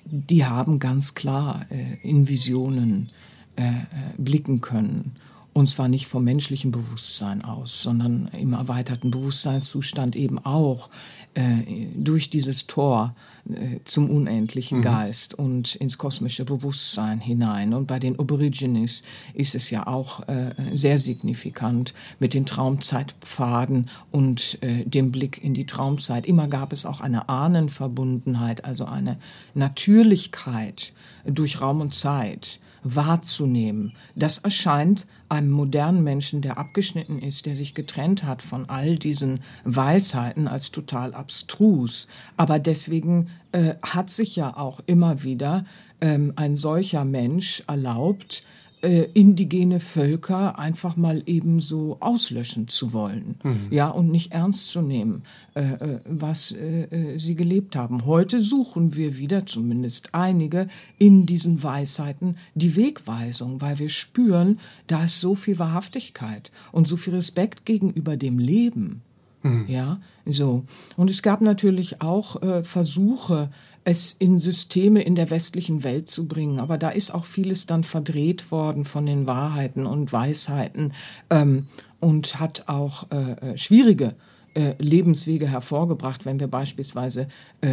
[0.06, 3.10] die haben ganz klar äh, in Visionen
[3.56, 3.72] äh, äh,
[4.16, 5.16] blicken können
[5.54, 10.90] und zwar nicht vom menschlichen Bewusstsein aus, sondern im erweiterten Bewusstseinszustand eben auch
[11.34, 13.14] äh, durch dieses Tor
[13.48, 14.82] äh, zum unendlichen mhm.
[14.82, 17.72] Geist und ins kosmische Bewusstsein hinein.
[17.72, 24.58] Und bei den Aborigines ist es ja auch äh, sehr signifikant mit den Traumzeitpfaden und
[24.60, 26.26] äh, dem Blick in die Traumzeit.
[26.26, 29.18] Immer gab es auch eine Ahnenverbundenheit, also eine
[29.54, 30.92] Natürlichkeit
[31.24, 33.94] durch Raum und Zeit wahrzunehmen.
[34.14, 39.40] Das erscheint einem modernen Menschen, der abgeschnitten ist, der sich getrennt hat von all diesen
[39.64, 42.06] Weisheiten, als total abstrus.
[42.36, 45.64] Aber deswegen äh, hat sich ja auch immer wieder
[46.00, 48.44] ähm, ein solcher Mensch erlaubt,
[48.84, 53.66] äh, indigene Völker einfach mal eben so auslöschen zu wollen, mhm.
[53.70, 55.22] ja, und nicht ernst zu nehmen,
[55.54, 58.04] äh, äh was äh, äh, sie gelebt haben.
[58.04, 60.68] Heute suchen wir wieder, zumindest einige,
[60.98, 66.96] in diesen Weisheiten die Wegweisung, weil wir spüren, da ist so viel Wahrhaftigkeit und so
[66.96, 69.02] viel Respekt gegenüber dem Leben.
[69.42, 69.66] Mhm.
[69.68, 70.64] Ja, so.
[70.96, 73.50] Und es gab natürlich auch äh, Versuche,
[73.84, 76.58] es in Systeme in der westlichen Welt zu bringen.
[76.58, 80.92] Aber da ist auch vieles dann verdreht worden von den Wahrheiten und Weisheiten
[81.30, 81.68] ähm,
[82.00, 84.14] und hat auch äh, äh schwierige
[84.54, 87.28] äh, Lebenswege hervorgebracht, wenn wir beispielsweise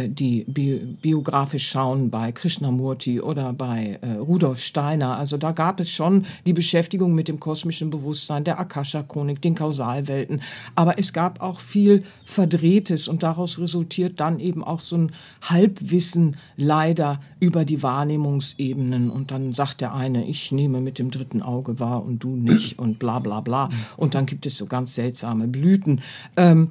[0.08, 5.16] die bi biografisch schauen bei Krishnamurti oder bei äh, Rudolf Steiner.
[5.16, 10.42] Also da gab es schon die Beschäftigung mit dem kosmischen Bewusstsein, der Akasha-Chronik, den Kausalwelten.
[10.74, 16.36] Aber es gab auch viel Verdrehtes und daraus resultiert dann eben auch so ein Halbwissen
[16.56, 19.10] leider über die Wahrnehmungsebenen.
[19.10, 22.78] Und dann sagt der eine, ich nehme mit dem dritten Auge wahr und du nicht
[22.78, 23.68] und bla bla bla.
[23.96, 26.00] Und dann gibt es so ganz seltsame Blüten.
[26.36, 26.70] Ähm,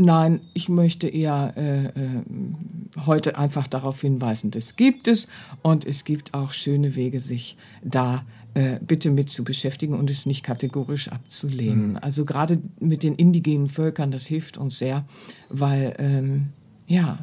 [0.00, 2.22] Nein, ich möchte eher äh, äh,
[3.04, 5.26] heute einfach darauf hinweisen, das gibt es
[5.62, 10.24] und es gibt auch schöne Wege, sich da äh, bitte mit zu beschäftigen und es
[10.24, 11.90] nicht kategorisch abzulehnen.
[11.90, 11.96] Mhm.
[11.96, 15.04] Also gerade mit den indigenen Völkern, das hilft uns sehr,
[15.48, 16.50] weil ähm,
[16.86, 17.18] ja,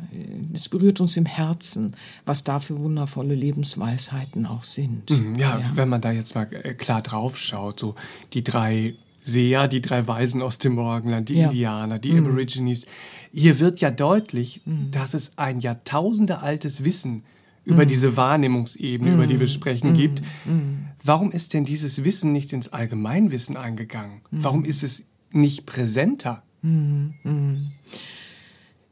[0.54, 5.10] es berührt uns im Herzen, was da für wundervolle Lebensweisheiten auch sind.
[5.10, 7.96] Mhm, ja, ja, wenn man da jetzt mal äh, klar drauf schaut, so
[8.34, 11.46] die drei Seher, die drei Weisen aus dem Morgenland, die ja.
[11.46, 12.28] Indianer, die mhm.
[12.28, 12.86] Aborigines.
[13.34, 14.92] Hier wird ja deutlich, mhm.
[14.92, 17.24] dass es ein jahrtausendealtes Wissen
[17.64, 17.88] über mhm.
[17.88, 19.52] diese Wahrnehmungsebene, über die wir mhm.
[19.52, 19.96] sprechen, mhm.
[19.96, 20.22] gibt.
[20.46, 20.86] Mhm.
[21.04, 24.22] Warum ist denn dieses Wissen nicht ins Allgemeinwissen eingegangen?
[24.30, 26.44] Warum ist es nicht präsenter?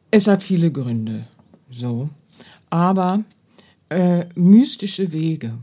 [0.10, 1.28] Es hat viele Gründe,
[1.69, 2.10] so.
[2.72, 3.24] Aber
[3.89, 5.60] äh, mystische Wege,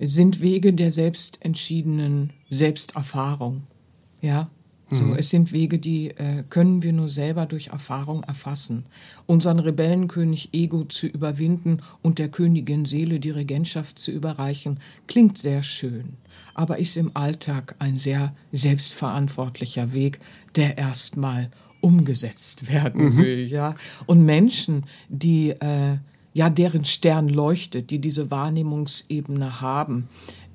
[0.00, 3.62] sind Wege der selbstentschiedenen Selbsterfahrung.
[4.20, 4.50] Ja,
[4.92, 5.14] so, mhm.
[5.14, 8.86] es sind Wege, die äh, können wir nur selber durch Erfahrung erfassen.
[9.26, 15.62] Unseren Rebellenkönig Ego zu überwinden und der Königin Seele die Regentschaft zu überreichen, klingt sehr
[15.62, 16.14] schön,
[16.54, 20.18] aber ist im Alltag ein sehr selbstverantwortlicher Weg,
[20.56, 23.16] der erstmal umgesetzt werden mhm.
[23.16, 23.76] will, ja.
[24.06, 25.98] Und Menschen, die äh,
[26.32, 30.08] ja, deren Stern leuchtet, die diese Wahrnehmungsebene haben,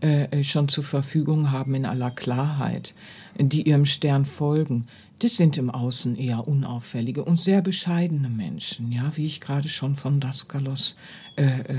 [0.06, 2.94] äh, schon zur Verfügung haben in aller Klarheit,
[3.38, 4.88] die ihrem Stern folgen,
[5.20, 9.96] das sind im Außen eher unauffällige und sehr bescheidene Menschen, ja, wie ich gerade schon
[9.96, 10.98] von Daskalos
[11.38, 11.76] äh, äh,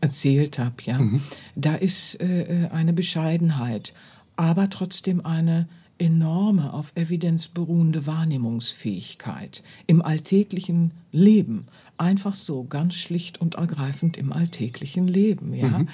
[0.00, 0.98] erzählt habe, ja.
[0.98, 1.22] Mhm.
[1.54, 3.92] Da ist äh, äh, eine Bescheidenheit,
[4.36, 11.66] aber trotzdem eine enorme, auf Evidenz beruhende Wahrnehmungsfähigkeit im alltäglichen Leben,
[11.98, 15.80] einfach so, ganz schlicht und ergreifend im alltäglichen Leben, ja.
[15.80, 15.88] Mhm.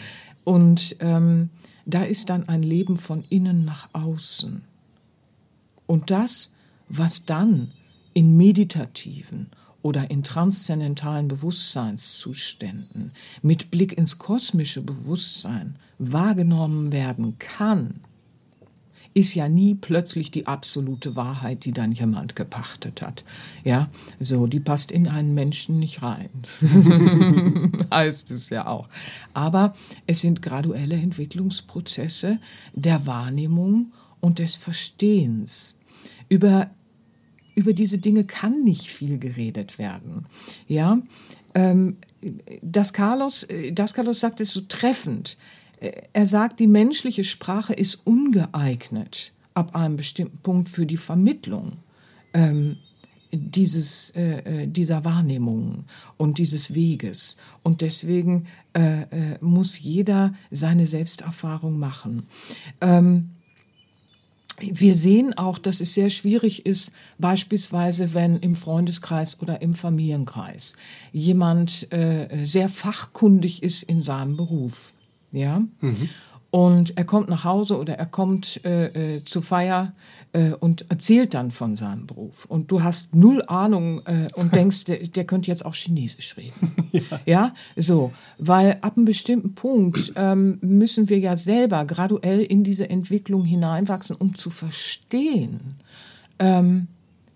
[0.44, 1.48] Und ähm,
[1.86, 4.62] da ist dann ein Leben von innen nach außen.
[5.86, 6.54] Und das,
[6.88, 7.72] was dann
[8.14, 9.48] in meditativen
[9.82, 18.00] oder in transzendentalen Bewusstseinszuständen mit Blick ins kosmische Bewusstsein wahrgenommen werden kann,
[19.14, 23.24] ist ja nie plötzlich die absolute Wahrheit, die dann jemand gepachtet hat.
[23.62, 26.30] Ja, so, die passt in einen Menschen nicht rein.
[27.92, 28.88] heißt es ja auch.
[29.32, 29.74] Aber
[30.08, 32.40] es sind graduelle Entwicklungsprozesse
[32.74, 35.78] der Wahrnehmung und des Verstehens.
[36.28, 36.70] Über,
[37.54, 40.26] über diese Dinge kann nicht viel geredet werden.
[40.66, 40.98] Ja,
[41.54, 41.98] ähm,
[42.62, 45.36] das Carlos, das Carlos sagt es so treffend
[46.12, 51.78] er sagt, die menschliche Sprache ist ungeeignet ab einem bestimmten Punkt für die Vermittlung
[52.32, 52.76] ähm,
[53.32, 55.84] dieses, äh, äh dieser Wahrnehmung
[56.16, 57.36] und dieses Weges.
[57.62, 62.24] Und deswegen äh, äh, muss jeder seine Selbsterfahrung machen.
[62.80, 63.30] Ähm,
[64.60, 70.76] wir sehen auch, dass es sehr schwierig ist, beispielsweise wenn im Freundeskreis oder im Familienkreis
[71.12, 74.93] jemand äh, sehr fachkundig ist in seinem Beruf
[75.34, 75.62] ja.
[75.80, 76.08] Mhm.
[76.54, 79.92] Und er kommt nach Hause oder er kommt äh, äh, zur Feier
[80.32, 82.44] äh, und erzählt dann von seinem Beruf.
[82.44, 86.72] Und du hast null Ahnung äh, und denkst, der, der könnte jetzt auch Chinesisch reden.
[86.92, 87.20] ja.
[87.26, 87.54] ja.
[87.74, 88.12] so.
[88.38, 94.14] Weil ab einem bestimmten Punkt ähm, müssen wir ja selber graduell in diese Entwicklung hineinwachsen,
[94.14, 95.74] um zu verstehen,
[96.38, 96.86] ähm,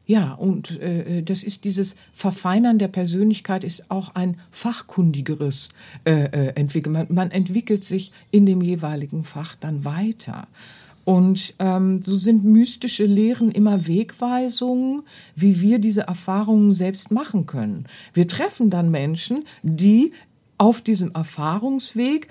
[0.09, 5.69] ja, und äh, das ist dieses Verfeinern der Persönlichkeit ist auch ein fachkundigeres
[6.07, 6.95] äh, äh, Entwickeln.
[6.95, 10.49] Man, man entwickelt sich in dem jeweiligen Fach dann weiter.
[11.05, 15.03] Und ähm, so sind mystische Lehren immer Wegweisungen,
[15.37, 17.85] wie wir diese Erfahrungen selbst machen können.
[18.15, 20.13] Wir treffen dann Menschen, die
[20.57, 22.29] auf diesem Erfahrungsweg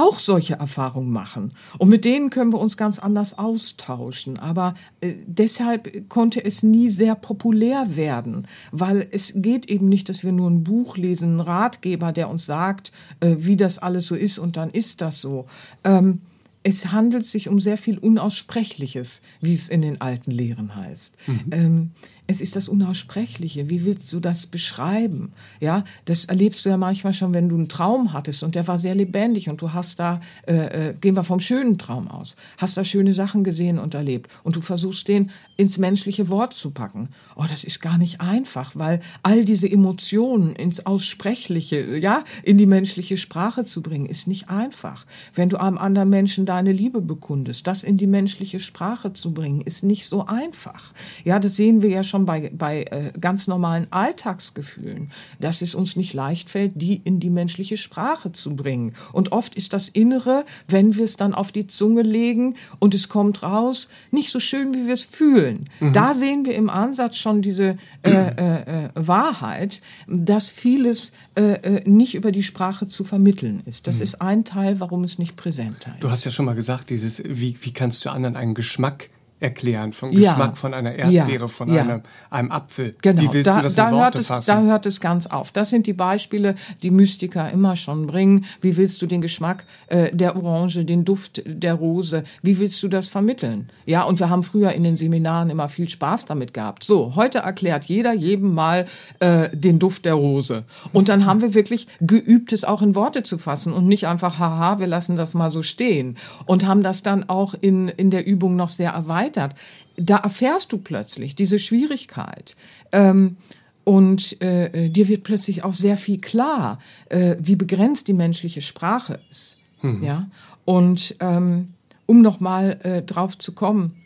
[0.00, 1.52] auch solche Erfahrungen machen.
[1.78, 4.38] Und mit denen können wir uns ganz anders austauschen.
[4.38, 10.24] Aber äh, deshalb konnte es nie sehr populär werden, weil es geht eben nicht, dass
[10.24, 14.14] wir nur ein Buch lesen, einen Ratgeber, der uns sagt, äh, wie das alles so
[14.14, 15.46] ist und dann ist das so.
[15.84, 16.22] Ähm,
[16.62, 21.14] es handelt sich um sehr viel Unaussprechliches, wie es in den alten Lehren heißt.
[21.26, 21.44] Mhm.
[21.52, 21.90] Ähm,
[22.30, 23.70] es ist das Unaussprechliche.
[23.70, 25.32] Wie willst du das beschreiben?
[25.58, 28.78] Ja, das erlebst du ja manchmal schon, wenn du einen Traum hattest und der war
[28.78, 32.76] sehr lebendig und du hast da, äh, äh, gehen wir vom schönen Traum aus, hast
[32.76, 37.08] da schöne Sachen gesehen und erlebt und du versuchst den ins menschliche Wort zu packen.
[37.36, 42.66] Oh, das ist gar nicht einfach, weil all diese Emotionen ins Aussprechliche, ja, in die
[42.66, 45.04] menschliche Sprache zu bringen, ist nicht einfach.
[45.34, 49.60] Wenn du einem anderen Menschen deine Liebe bekundest, das in die menschliche Sprache zu bringen,
[49.60, 50.92] ist nicht so einfach.
[51.24, 55.74] Ja, das sehen wir ja schon schon bei, bei äh, ganz normalen Alltagsgefühlen, dass es
[55.74, 58.94] uns nicht leicht fällt, die in die menschliche Sprache zu bringen.
[59.12, 63.08] Und oft ist das Innere, wenn wir es dann auf die Zunge legen und es
[63.08, 65.68] kommt raus, nicht so schön, wie wir es fühlen.
[65.80, 65.92] Mhm.
[65.92, 71.88] Da sehen wir im Ansatz schon diese äh, äh, äh Wahrheit, dass vieles äh, äh,
[71.88, 73.86] nicht über die Sprache zu vermitteln ist.
[73.86, 74.02] Das mhm.
[74.02, 76.02] ist ein Teil, warum es nicht präsenter ist.
[76.02, 79.92] Du hast ja schon mal gesagt, dieses, wie, wie kannst du anderen einen Geschmack erklären,
[79.92, 80.32] vom ja.
[80.32, 81.48] Geschmack von einer Erdbeere, ja.
[81.48, 81.80] von ja.
[81.80, 82.94] Einem, einem Apfel.
[83.00, 83.22] Genau.
[83.22, 84.50] Wie willst da, du das da in Worte hört es, fassen?
[84.50, 85.50] Da hört es ganz auf.
[85.50, 88.44] Das sind die Beispiele, die Mystiker immer schon bringen.
[88.60, 92.88] Wie willst du den Geschmack äh, der Orange, den Duft der Rose, wie willst du
[92.88, 93.70] das vermitteln?
[93.86, 96.84] Ja, und wir haben früher in den Seminaren immer viel Spaß damit gehabt.
[96.84, 98.86] So, heute erklärt jeder jedem mal
[99.20, 100.64] äh, den Duft der Rose.
[100.92, 104.38] Und dann haben wir wirklich geübt, es auch in Worte zu fassen und nicht einfach,
[104.38, 106.18] haha, wir lassen das mal so stehen.
[106.44, 109.58] Und haben das dann auch in, in der Übung noch sehr erweitert erweitert.
[109.96, 112.56] Da erfährst du plötzlich diese Schwierigkeit.
[112.92, 113.36] Ähm,
[113.84, 119.20] und äh, dir wird plötzlich auch sehr viel klar, äh, wie begrenzt die menschliche Sprache
[119.30, 119.56] ist.
[119.82, 120.02] Mhm.
[120.02, 120.30] Ja?
[120.64, 121.74] Und ähm,
[122.06, 123.96] um nochmal äh, drauf zu kommen,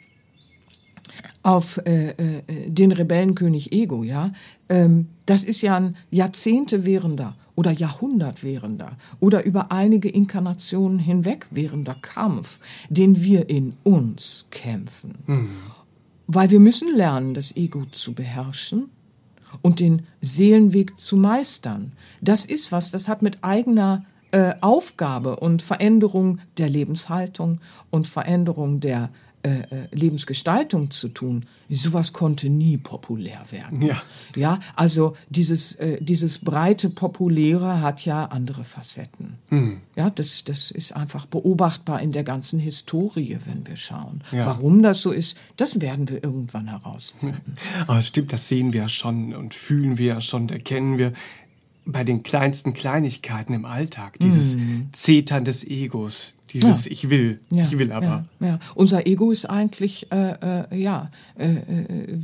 [1.43, 4.33] auf äh, äh, den Rebellenkönig Ego, ja,
[4.69, 11.47] ähm, das ist ja ein Jahrzehnte währender oder Jahrhundert währender oder über einige Inkarnationen hinweg
[11.51, 15.19] währender Kampf, den wir in uns kämpfen.
[15.27, 15.51] Mhm.
[16.27, 18.91] Weil wir müssen lernen, das Ego zu beherrschen
[19.63, 21.93] und den Seelenweg zu meistern.
[22.21, 28.81] Das ist was, das hat mit eigener äh, Aufgabe und Veränderung der Lebenshaltung und Veränderung
[28.81, 29.11] der
[29.45, 33.83] äh, äh, Lebensgestaltung zu tun, sowas konnte nie populär werden.
[33.83, 34.03] Ja,
[34.35, 39.35] ja also dieses, äh, dieses breite Populäre hat ja andere Facetten.
[39.51, 39.83] Mhm.
[39.97, 44.23] Ja, das, das ist einfach beobachtbar in der ganzen Historie, wenn wir schauen.
[44.33, 44.47] Ja.
[44.47, 47.57] Warum das so ist, das werden wir irgendwann herausfinden.
[47.87, 51.13] Aber es stimmt, das sehen wir ja schon und fühlen wir ja schon, erkennen wir
[51.87, 54.89] bei den kleinsten Kleinigkeiten im Alltag, dieses mhm.
[54.93, 56.93] Zetern des Egos, dieses ja.
[56.93, 58.25] Ich will, ja, ich will aber.
[58.41, 62.19] Ja, ja, Unser Ego ist eigentlich äh, äh, ja äh, äh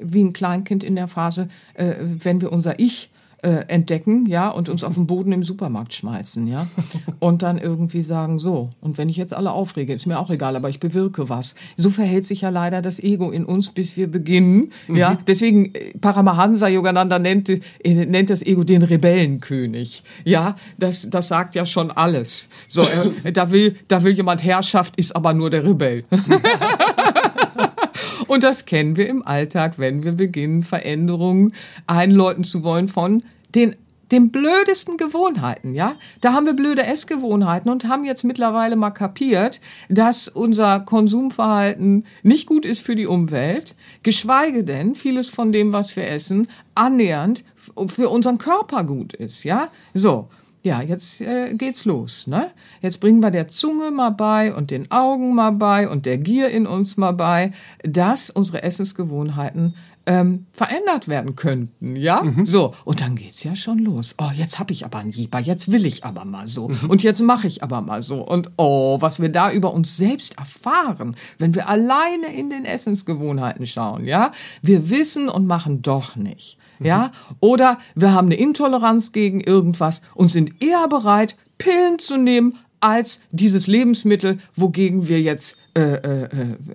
[0.00, 3.10] wie ein Kleinkind in der Phase, äh, wenn wir unser Ich
[3.42, 6.66] äh, entdecken, ja, und uns auf den Boden im Supermarkt schmeißen, ja,
[7.18, 10.56] und dann irgendwie sagen, so, und wenn ich jetzt alle aufrege, ist mir auch egal,
[10.56, 11.54] aber ich bewirke was.
[11.76, 14.96] So verhält sich ja leider das Ego in uns, bis wir beginnen, mhm.
[14.96, 15.18] ja.
[15.26, 20.56] Deswegen äh, Paramahansa Yogananda nennt, äh, nennt das Ego den Rebellenkönig, ja.
[20.78, 22.48] Das, das sagt ja schon alles.
[22.68, 26.04] So, äh, da will, da will jemand Herrschaft, ist aber nur der Rebell.
[28.30, 31.52] Und das kennen wir im Alltag, wenn wir beginnen, Veränderungen
[31.88, 33.24] einläuten zu wollen von
[33.56, 33.74] den
[34.12, 35.94] den blödesten Gewohnheiten, ja?
[36.20, 42.46] Da haben wir blöde Essgewohnheiten und haben jetzt mittlerweile mal kapiert, dass unser Konsumverhalten nicht
[42.46, 47.44] gut ist für die Umwelt, geschweige denn vieles von dem, was wir essen, annähernd
[47.86, 49.68] für unseren Körper gut ist, ja?
[49.94, 50.28] So
[50.62, 52.26] ja, jetzt äh, geht's los.
[52.26, 52.50] Ne?
[52.82, 56.48] Jetzt bringen wir der Zunge mal bei und den Augen mal bei und der Gier
[56.48, 59.74] in uns mal bei, dass unsere Essensgewohnheiten
[60.06, 62.22] ähm, verändert werden könnten, ja?
[62.22, 62.44] Mhm.
[62.44, 64.14] So, und dann geht's ja schon los.
[64.18, 66.88] Oh, jetzt hab ich aber einen Jeeper, jetzt will ich aber mal so mhm.
[66.88, 70.38] und jetzt mache ich aber mal so und oh, was wir da über uns selbst
[70.38, 74.32] erfahren, wenn wir alleine in den Essensgewohnheiten schauen, ja?
[74.62, 80.30] Wir wissen und machen doch nicht ja, oder wir haben eine Intoleranz gegen irgendwas und
[80.30, 86.28] sind eher bereit, Pillen zu nehmen, als dieses Lebensmittel, wogegen wir jetzt, äh, äh, äh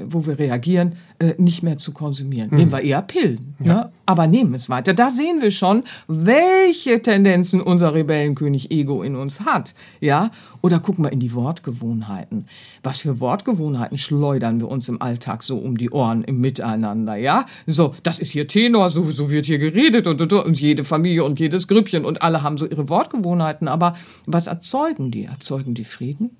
[0.07, 2.49] wo wir reagieren, äh, nicht mehr zu konsumieren.
[2.51, 2.57] Mhm.
[2.57, 3.73] Nehmen wir eher Pillen, ja.
[3.73, 3.91] ne?
[4.05, 4.93] aber nehmen es weiter.
[4.93, 9.75] Da sehen wir schon, welche Tendenzen unser Rebellenkönig Ego in uns hat.
[10.01, 10.31] Ja,
[10.61, 12.47] oder gucken wir in die Wortgewohnheiten.
[12.83, 17.15] Was für Wortgewohnheiten schleudern wir uns im Alltag so um die Ohren im Miteinander?
[17.15, 20.83] Ja, so das ist hier Tenor, so so wird hier geredet und, und, und jede
[20.83, 23.67] Familie und jedes Grüppchen und alle haben so ihre Wortgewohnheiten.
[23.67, 25.25] Aber was erzeugen die?
[25.25, 26.31] Erzeugen die Frieden?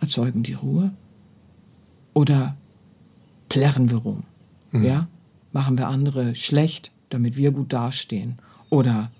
[0.00, 0.92] Erzeugen die Ruhe?
[2.14, 2.56] Oder
[3.48, 4.24] plärren wir rum.
[4.72, 4.84] Mhm.
[4.84, 5.08] Ja?
[5.52, 8.36] Machen wir andere schlecht, damit wir gut dastehen.
[8.68, 9.10] Oder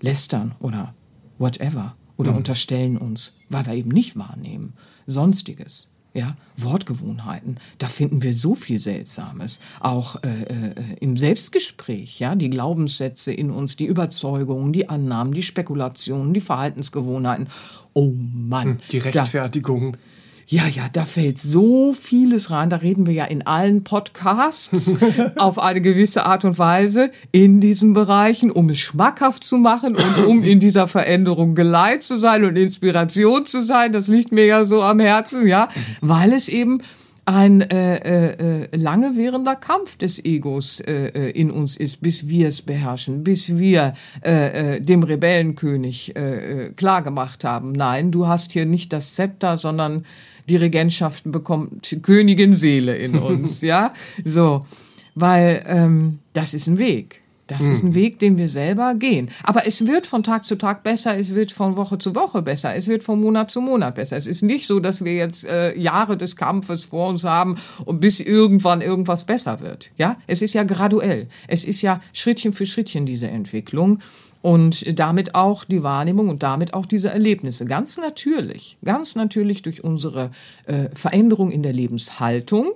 [0.00, 0.94] lästern oder
[1.38, 1.96] whatever.
[2.16, 2.38] Oder mhm.
[2.38, 4.74] unterstellen uns, weil wir eben nicht wahrnehmen.
[5.06, 5.88] Sonstiges.
[6.14, 9.60] Ja, Wortgewohnheiten, da finden wir so viel Seltsames.
[9.80, 15.42] Auch äh, äh, im Selbstgespräch, ja, die Glaubenssätze in uns, die Überzeugungen, die Annahmen, die
[15.42, 17.48] Spekulationen, die Verhaltensgewohnheiten.
[17.94, 18.80] Oh Mann.
[18.90, 19.92] Die Rechtfertigung.
[19.92, 19.98] Da,
[20.46, 22.70] ja, ja, da fällt so vieles rein.
[22.70, 24.94] Da reden wir ja in allen Podcasts
[25.36, 30.24] auf eine gewisse Art und Weise in diesen Bereichen, um es schmackhaft zu machen und
[30.26, 33.92] um in dieser Veränderung geleitet zu sein und Inspiration zu sein.
[33.92, 35.68] Das liegt mir ja so am Herzen, ja,
[36.00, 36.82] weil es eben
[37.24, 42.28] ein äh, äh, äh lange währender Kampf des Egos äh, äh, in uns ist, bis
[42.28, 48.10] wir es beherrschen, bis wir äh, äh, dem Rebellenkönig äh, äh, klar gemacht haben, nein,
[48.10, 50.04] du hast hier nicht das Zepter, sondern
[50.48, 53.92] die Regentschaften bekommt Königin Seele in uns, ja,
[54.24, 54.66] so,
[55.14, 57.22] weil ähm, das ist ein Weg.
[57.48, 57.94] Das ist ein hm.
[57.94, 59.30] Weg, den wir selber gehen.
[59.42, 62.74] Aber es wird von Tag zu Tag besser, es wird von Woche zu Woche besser,
[62.74, 64.16] es wird von Monat zu Monat besser.
[64.16, 68.00] Es ist nicht so, dass wir jetzt äh, Jahre des Kampfes vor uns haben und
[68.00, 69.90] bis irgendwann irgendwas besser wird.
[69.98, 71.28] Ja, es ist ja graduell.
[71.46, 73.98] Es ist ja Schrittchen für Schrittchen diese Entwicklung
[74.42, 77.64] und damit auch die Wahrnehmung und damit auch diese Erlebnisse.
[77.64, 80.32] Ganz natürlich, ganz natürlich durch unsere
[80.66, 82.72] äh, Veränderung in der Lebenshaltung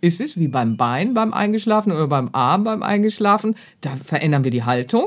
[0.00, 3.54] ist es wie beim Bein beim Eingeschlafen oder beim Arm beim Eingeschlafen.
[3.80, 5.06] Da verändern wir die Haltung.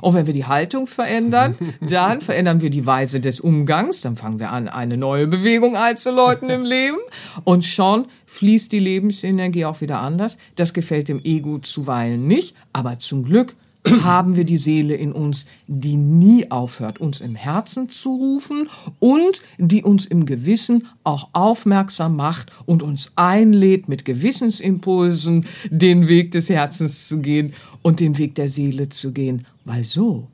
[0.00, 4.38] Und wenn wir die Haltung verändern, dann verändern wir die Weise des Umgangs, dann fangen
[4.38, 6.98] wir an, eine neue Bewegung einzuläuten im Leben
[7.44, 10.38] und schon fließt die Lebensenergie auch wieder anders.
[10.56, 13.56] Das gefällt dem Ego zuweilen nicht, aber zum Glück
[14.02, 18.68] haben wir die Seele in uns, die nie aufhört, uns im Herzen zu rufen
[19.00, 26.30] und die uns im Gewissen auch aufmerksam macht und uns einlädt, mit Gewissensimpulsen den Weg
[26.30, 30.28] des Herzens zu gehen und den Weg der Seele zu gehen, weil so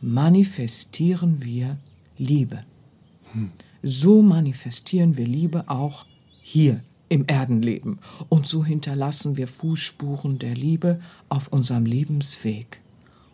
[0.00, 1.78] manifestieren wir
[2.18, 2.64] Liebe.
[3.82, 6.04] So manifestieren wir Liebe auch
[6.42, 7.98] hier im Erdenleben.
[8.28, 12.79] Und so hinterlassen wir Fußspuren der Liebe auf unserem Lebensweg.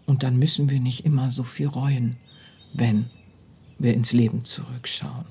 [0.06, 2.16] Und dann müssen wir nicht immer so viel reuen,
[2.72, 3.06] wenn
[3.78, 5.26] wir ins Leben zurückschauen.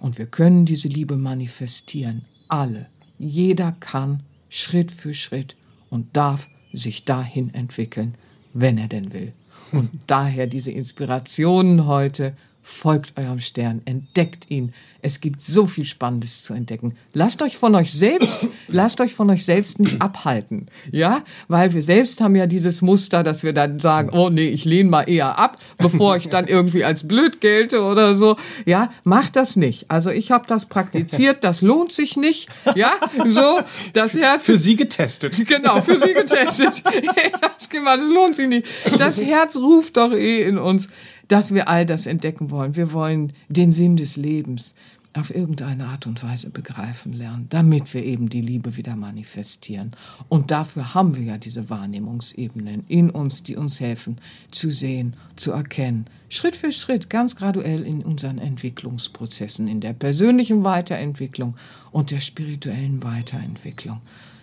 [0.00, 2.22] Und wir können diese Liebe manifestieren.
[2.48, 2.86] Alle.
[3.18, 5.56] Jeder kann Schritt für Schritt
[5.90, 8.14] und darf sich dahin entwickeln,
[8.52, 9.32] wenn er denn will.
[9.72, 14.72] Und daher diese Inspirationen heute folgt eurem Stern, entdeckt ihn.
[15.06, 16.96] Es gibt so viel Spannendes zu entdecken.
[17.12, 20.66] Lasst euch von euch selbst, lasst euch von euch selbst nicht abhalten.
[20.90, 24.64] Ja, weil wir selbst haben ja dieses Muster, dass wir dann sagen, oh nee, ich
[24.64, 28.34] lehne mal eher ab, bevor ich dann irgendwie als blöd gelte oder so.
[28.64, 29.88] Ja, macht das nicht.
[29.92, 32.48] Also ich habe das praktiziert, das lohnt sich nicht.
[32.74, 32.94] Ja,
[33.28, 33.60] so,
[33.92, 34.44] das Herz.
[34.44, 35.40] Für Sie getestet.
[35.46, 36.82] Genau, für Sie getestet.
[37.00, 38.66] ich hab's gemacht, es lohnt sich nicht.
[38.98, 40.88] Das Herz ruft doch eh in uns
[41.28, 42.76] dass wir all das entdecken wollen.
[42.76, 44.74] Wir wollen den Sinn des Lebens
[45.18, 49.92] auf irgendeine Art und Weise begreifen lernen, damit wir eben die Liebe wieder manifestieren.
[50.28, 54.18] Und dafür haben wir ja diese Wahrnehmungsebenen in uns, die uns helfen
[54.50, 60.64] zu sehen, zu erkennen, Schritt für Schritt, ganz graduell in unseren Entwicklungsprozessen, in der persönlichen
[60.64, 61.54] Weiterentwicklung
[61.92, 64.00] und der spirituellen Weiterentwicklung.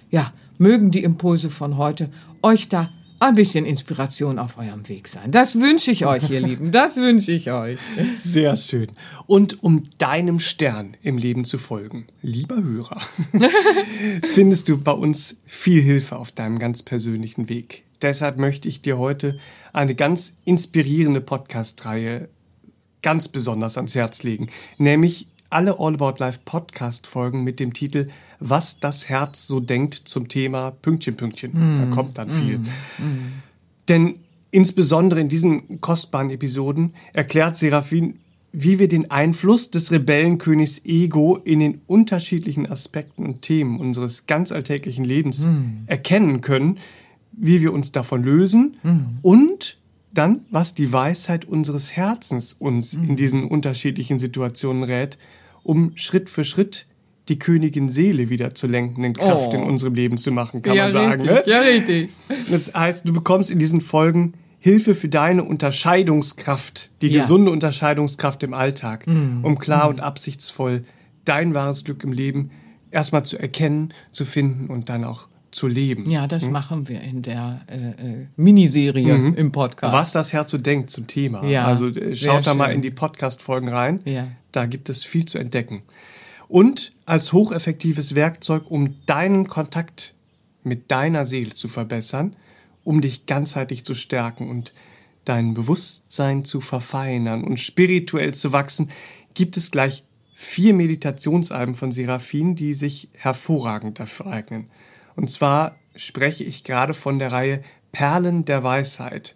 [0.09, 2.09] Ja, mögen die Impulse von heute
[2.41, 2.89] euch da
[3.27, 5.31] ein bisschen Inspiration auf eurem Weg sein.
[5.31, 6.71] Das wünsche ich euch, ihr Lieben.
[6.71, 7.79] Das wünsche ich euch.
[8.21, 8.87] Sehr schön.
[9.27, 13.01] Und um deinem Stern im Leben zu folgen, lieber Hörer,
[14.33, 17.83] findest du bei uns viel Hilfe auf deinem ganz persönlichen Weg.
[18.01, 19.39] Deshalb möchte ich dir heute
[19.71, 22.27] eine ganz inspirierende Podcast-Reihe
[23.01, 24.47] ganz besonders ans Herz legen,
[24.77, 28.09] nämlich alle All About Life Podcast-Folgen mit dem Titel
[28.39, 31.51] Was das Herz so denkt zum Thema Pünktchen, Pünktchen.
[31.51, 31.81] Mm.
[31.81, 32.59] Da kommt dann viel.
[32.59, 33.41] Mm.
[33.87, 34.15] Denn
[34.51, 38.19] insbesondere in diesen kostbaren Episoden erklärt Seraphin,
[38.51, 44.51] wie wir den Einfluss des Rebellenkönigs Ego in den unterschiedlichen Aspekten und Themen unseres ganz
[44.51, 45.85] alltäglichen Lebens mm.
[45.87, 46.77] erkennen können,
[47.31, 48.77] wie wir uns davon lösen
[49.23, 49.77] und
[50.13, 55.17] dann, was die Weisheit unseres Herzens uns in diesen unterschiedlichen Situationen rät,
[55.63, 56.85] um Schritt für Schritt
[57.29, 59.57] die Königin Seele wieder zu lenkenden Kraft oh.
[59.57, 61.21] in unserem Leben zu machen, kann ja, man sagen.
[61.21, 61.45] Richtig.
[61.45, 61.51] Ne?
[61.51, 62.09] Ja, richtig.
[62.51, 67.21] Das heißt, du bekommst in diesen Folgen Hilfe für deine Unterscheidungskraft, die ja.
[67.21, 69.43] gesunde Unterscheidungskraft im Alltag, mm.
[69.43, 69.89] um klar mm.
[69.89, 70.85] und absichtsvoll
[71.25, 72.51] dein wahres Glück im Leben
[72.91, 76.09] erstmal zu erkennen, zu finden und dann auch zu leben.
[76.09, 76.51] Ja, das hm?
[76.51, 79.33] machen wir in der äh, äh, Miniserie mhm.
[79.35, 79.93] im Podcast.
[79.93, 81.45] Was das Herz so denkt zum Thema.
[81.45, 83.99] Ja, also äh, schaut da mal in die Podcast-Folgen rein.
[84.05, 84.27] Ja.
[84.51, 85.83] Da gibt es viel zu entdecken.
[86.53, 90.13] Und als hocheffektives Werkzeug, um deinen Kontakt
[90.61, 92.35] mit deiner Seele zu verbessern,
[92.83, 94.71] um dich ganzheitlich zu stärken und
[95.25, 98.91] dein Bewusstsein zu verfeinern und spirituell zu wachsen,
[99.33, 100.03] gibt es gleich
[100.35, 104.67] vier Meditationsalben von Seraphin, die sich hervorragend dafür eignen.
[105.15, 109.35] Und zwar spreche ich gerade von der Reihe Perlen der Weisheit.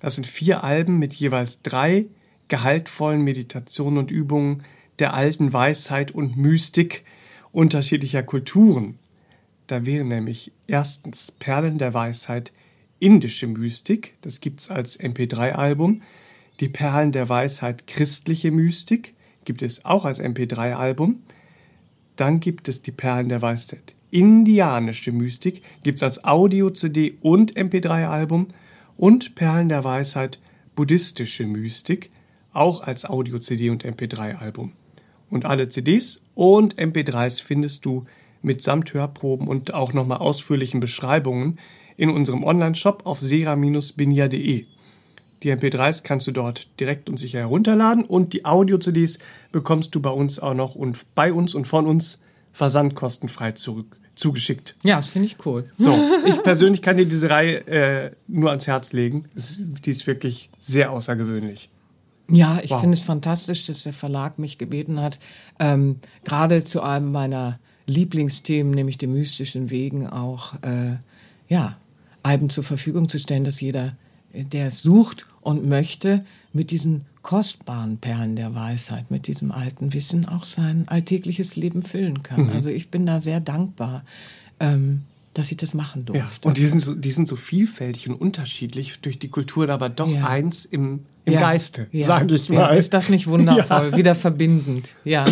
[0.00, 2.06] Das sind vier Alben mit jeweils drei
[2.48, 4.62] gehaltvollen Meditationen und Übungen
[4.98, 7.04] der alten Weisheit und Mystik
[7.52, 8.98] unterschiedlicher Kulturen.
[9.66, 12.52] Da wären nämlich erstens Perlen der Weisheit
[12.98, 16.02] indische Mystik, das gibt's als MP3-Album.
[16.60, 19.14] Die Perlen der Weisheit christliche Mystik
[19.44, 21.22] gibt es auch als MP3-Album.
[22.16, 28.46] Dann gibt es die Perlen der Weisheit indianische Mystik, gibt es als Audio-CD und MP3-Album.
[28.96, 30.38] Und Perlen der Weisheit
[30.76, 32.10] buddhistische Mystik,
[32.52, 34.70] auch als Audio-CD und MP3-Album.
[35.34, 38.06] Und alle CDs und MP3s findest du
[38.42, 41.58] mitsamt Hörproben und auch nochmal ausführlichen Beschreibungen
[41.96, 44.66] in unserem Online-Shop auf sera-binia.de.
[45.42, 49.18] Die MP3s kannst du dort direkt und sicher herunterladen und die Audio-CDs
[49.50, 52.22] bekommst du bei uns auch noch und bei uns und von uns
[52.52, 54.76] versandkostenfrei zurück zugeschickt.
[54.84, 55.68] Ja, das finde ich cool.
[55.78, 59.24] So, ich persönlich kann dir diese Reihe äh, nur ans Herz legen.
[59.34, 61.70] Es, die ist wirklich sehr außergewöhnlich.
[62.28, 62.80] Ja, ich wow.
[62.80, 65.18] finde es fantastisch, dass der Verlag mich gebeten hat,
[65.58, 70.96] ähm, gerade zu einem meiner Lieblingsthemen, nämlich den mystischen Wegen, auch äh,
[71.48, 71.76] ja,
[72.22, 73.96] Alben zur Verfügung zu stellen, dass jeder,
[74.32, 80.26] der es sucht und möchte, mit diesen kostbaren Perlen der Weisheit, mit diesem alten Wissen
[80.26, 82.46] auch sein alltägliches Leben füllen kann.
[82.46, 82.52] Mhm.
[82.52, 84.04] Also ich bin da sehr dankbar.
[84.60, 85.02] Ähm,
[85.34, 86.24] dass ich das machen durfte.
[86.24, 89.88] Ja, und die sind, so, die sind so vielfältig und unterschiedlich durch die Kulturen, aber
[89.88, 90.26] doch ja.
[90.26, 91.40] eins im, im ja.
[91.40, 92.76] Geiste, sage ich mal.
[92.76, 93.92] ist das nicht wundervoll?
[93.96, 94.94] Wieder verbindend.
[95.04, 95.26] Ja,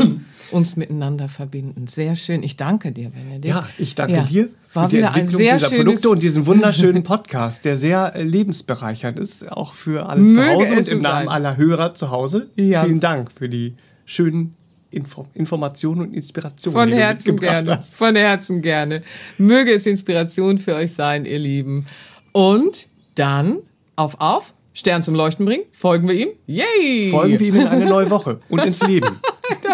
[0.51, 1.91] uns miteinander verbindend.
[1.91, 2.43] Sehr schön.
[2.43, 3.45] Ich danke dir, Benedikt.
[3.47, 7.77] Ja, ich danke dir für War die Entwicklung dieser Produkte und diesen wunderschönen Podcast, der
[7.77, 11.29] sehr äh, lebensbereichernd ist, auch für alle Möge zu Hause und im Namen sein.
[11.29, 12.51] aller Hörer zu Hause.
[12.57, 14.57] Vielen Dank für die schönen
[14.93, 16.73] Info Informationen und Inspiration.
[16.73, 17.77] Von Herzen gerne.
[17.77, 17.97] Hast.
[17.97, 19.03] Von Herzen gerne.
[19.39, 21.87] Möge es Inspiration für euch sein, ihr Lieben.
[22.33, 23.59] Und dann
[23.97, 26.29] auf auf Stern zum Leuchten bringen, folgen wir ihm.
[26.47, 27.11] Yay!
[27.11, 29.21] Folgen wir ihm in eine neue Woche und ins Leben.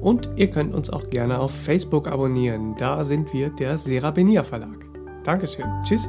[0.01, 2.75] Und ihr könnt uns auch gerne auf Facebook abonnieren.
[2.77, 4.85] Da sind wir der Serabenia Verlag.
[5.23, 5.65] Dankeschön.
[5.83, 6.07] Tschüss.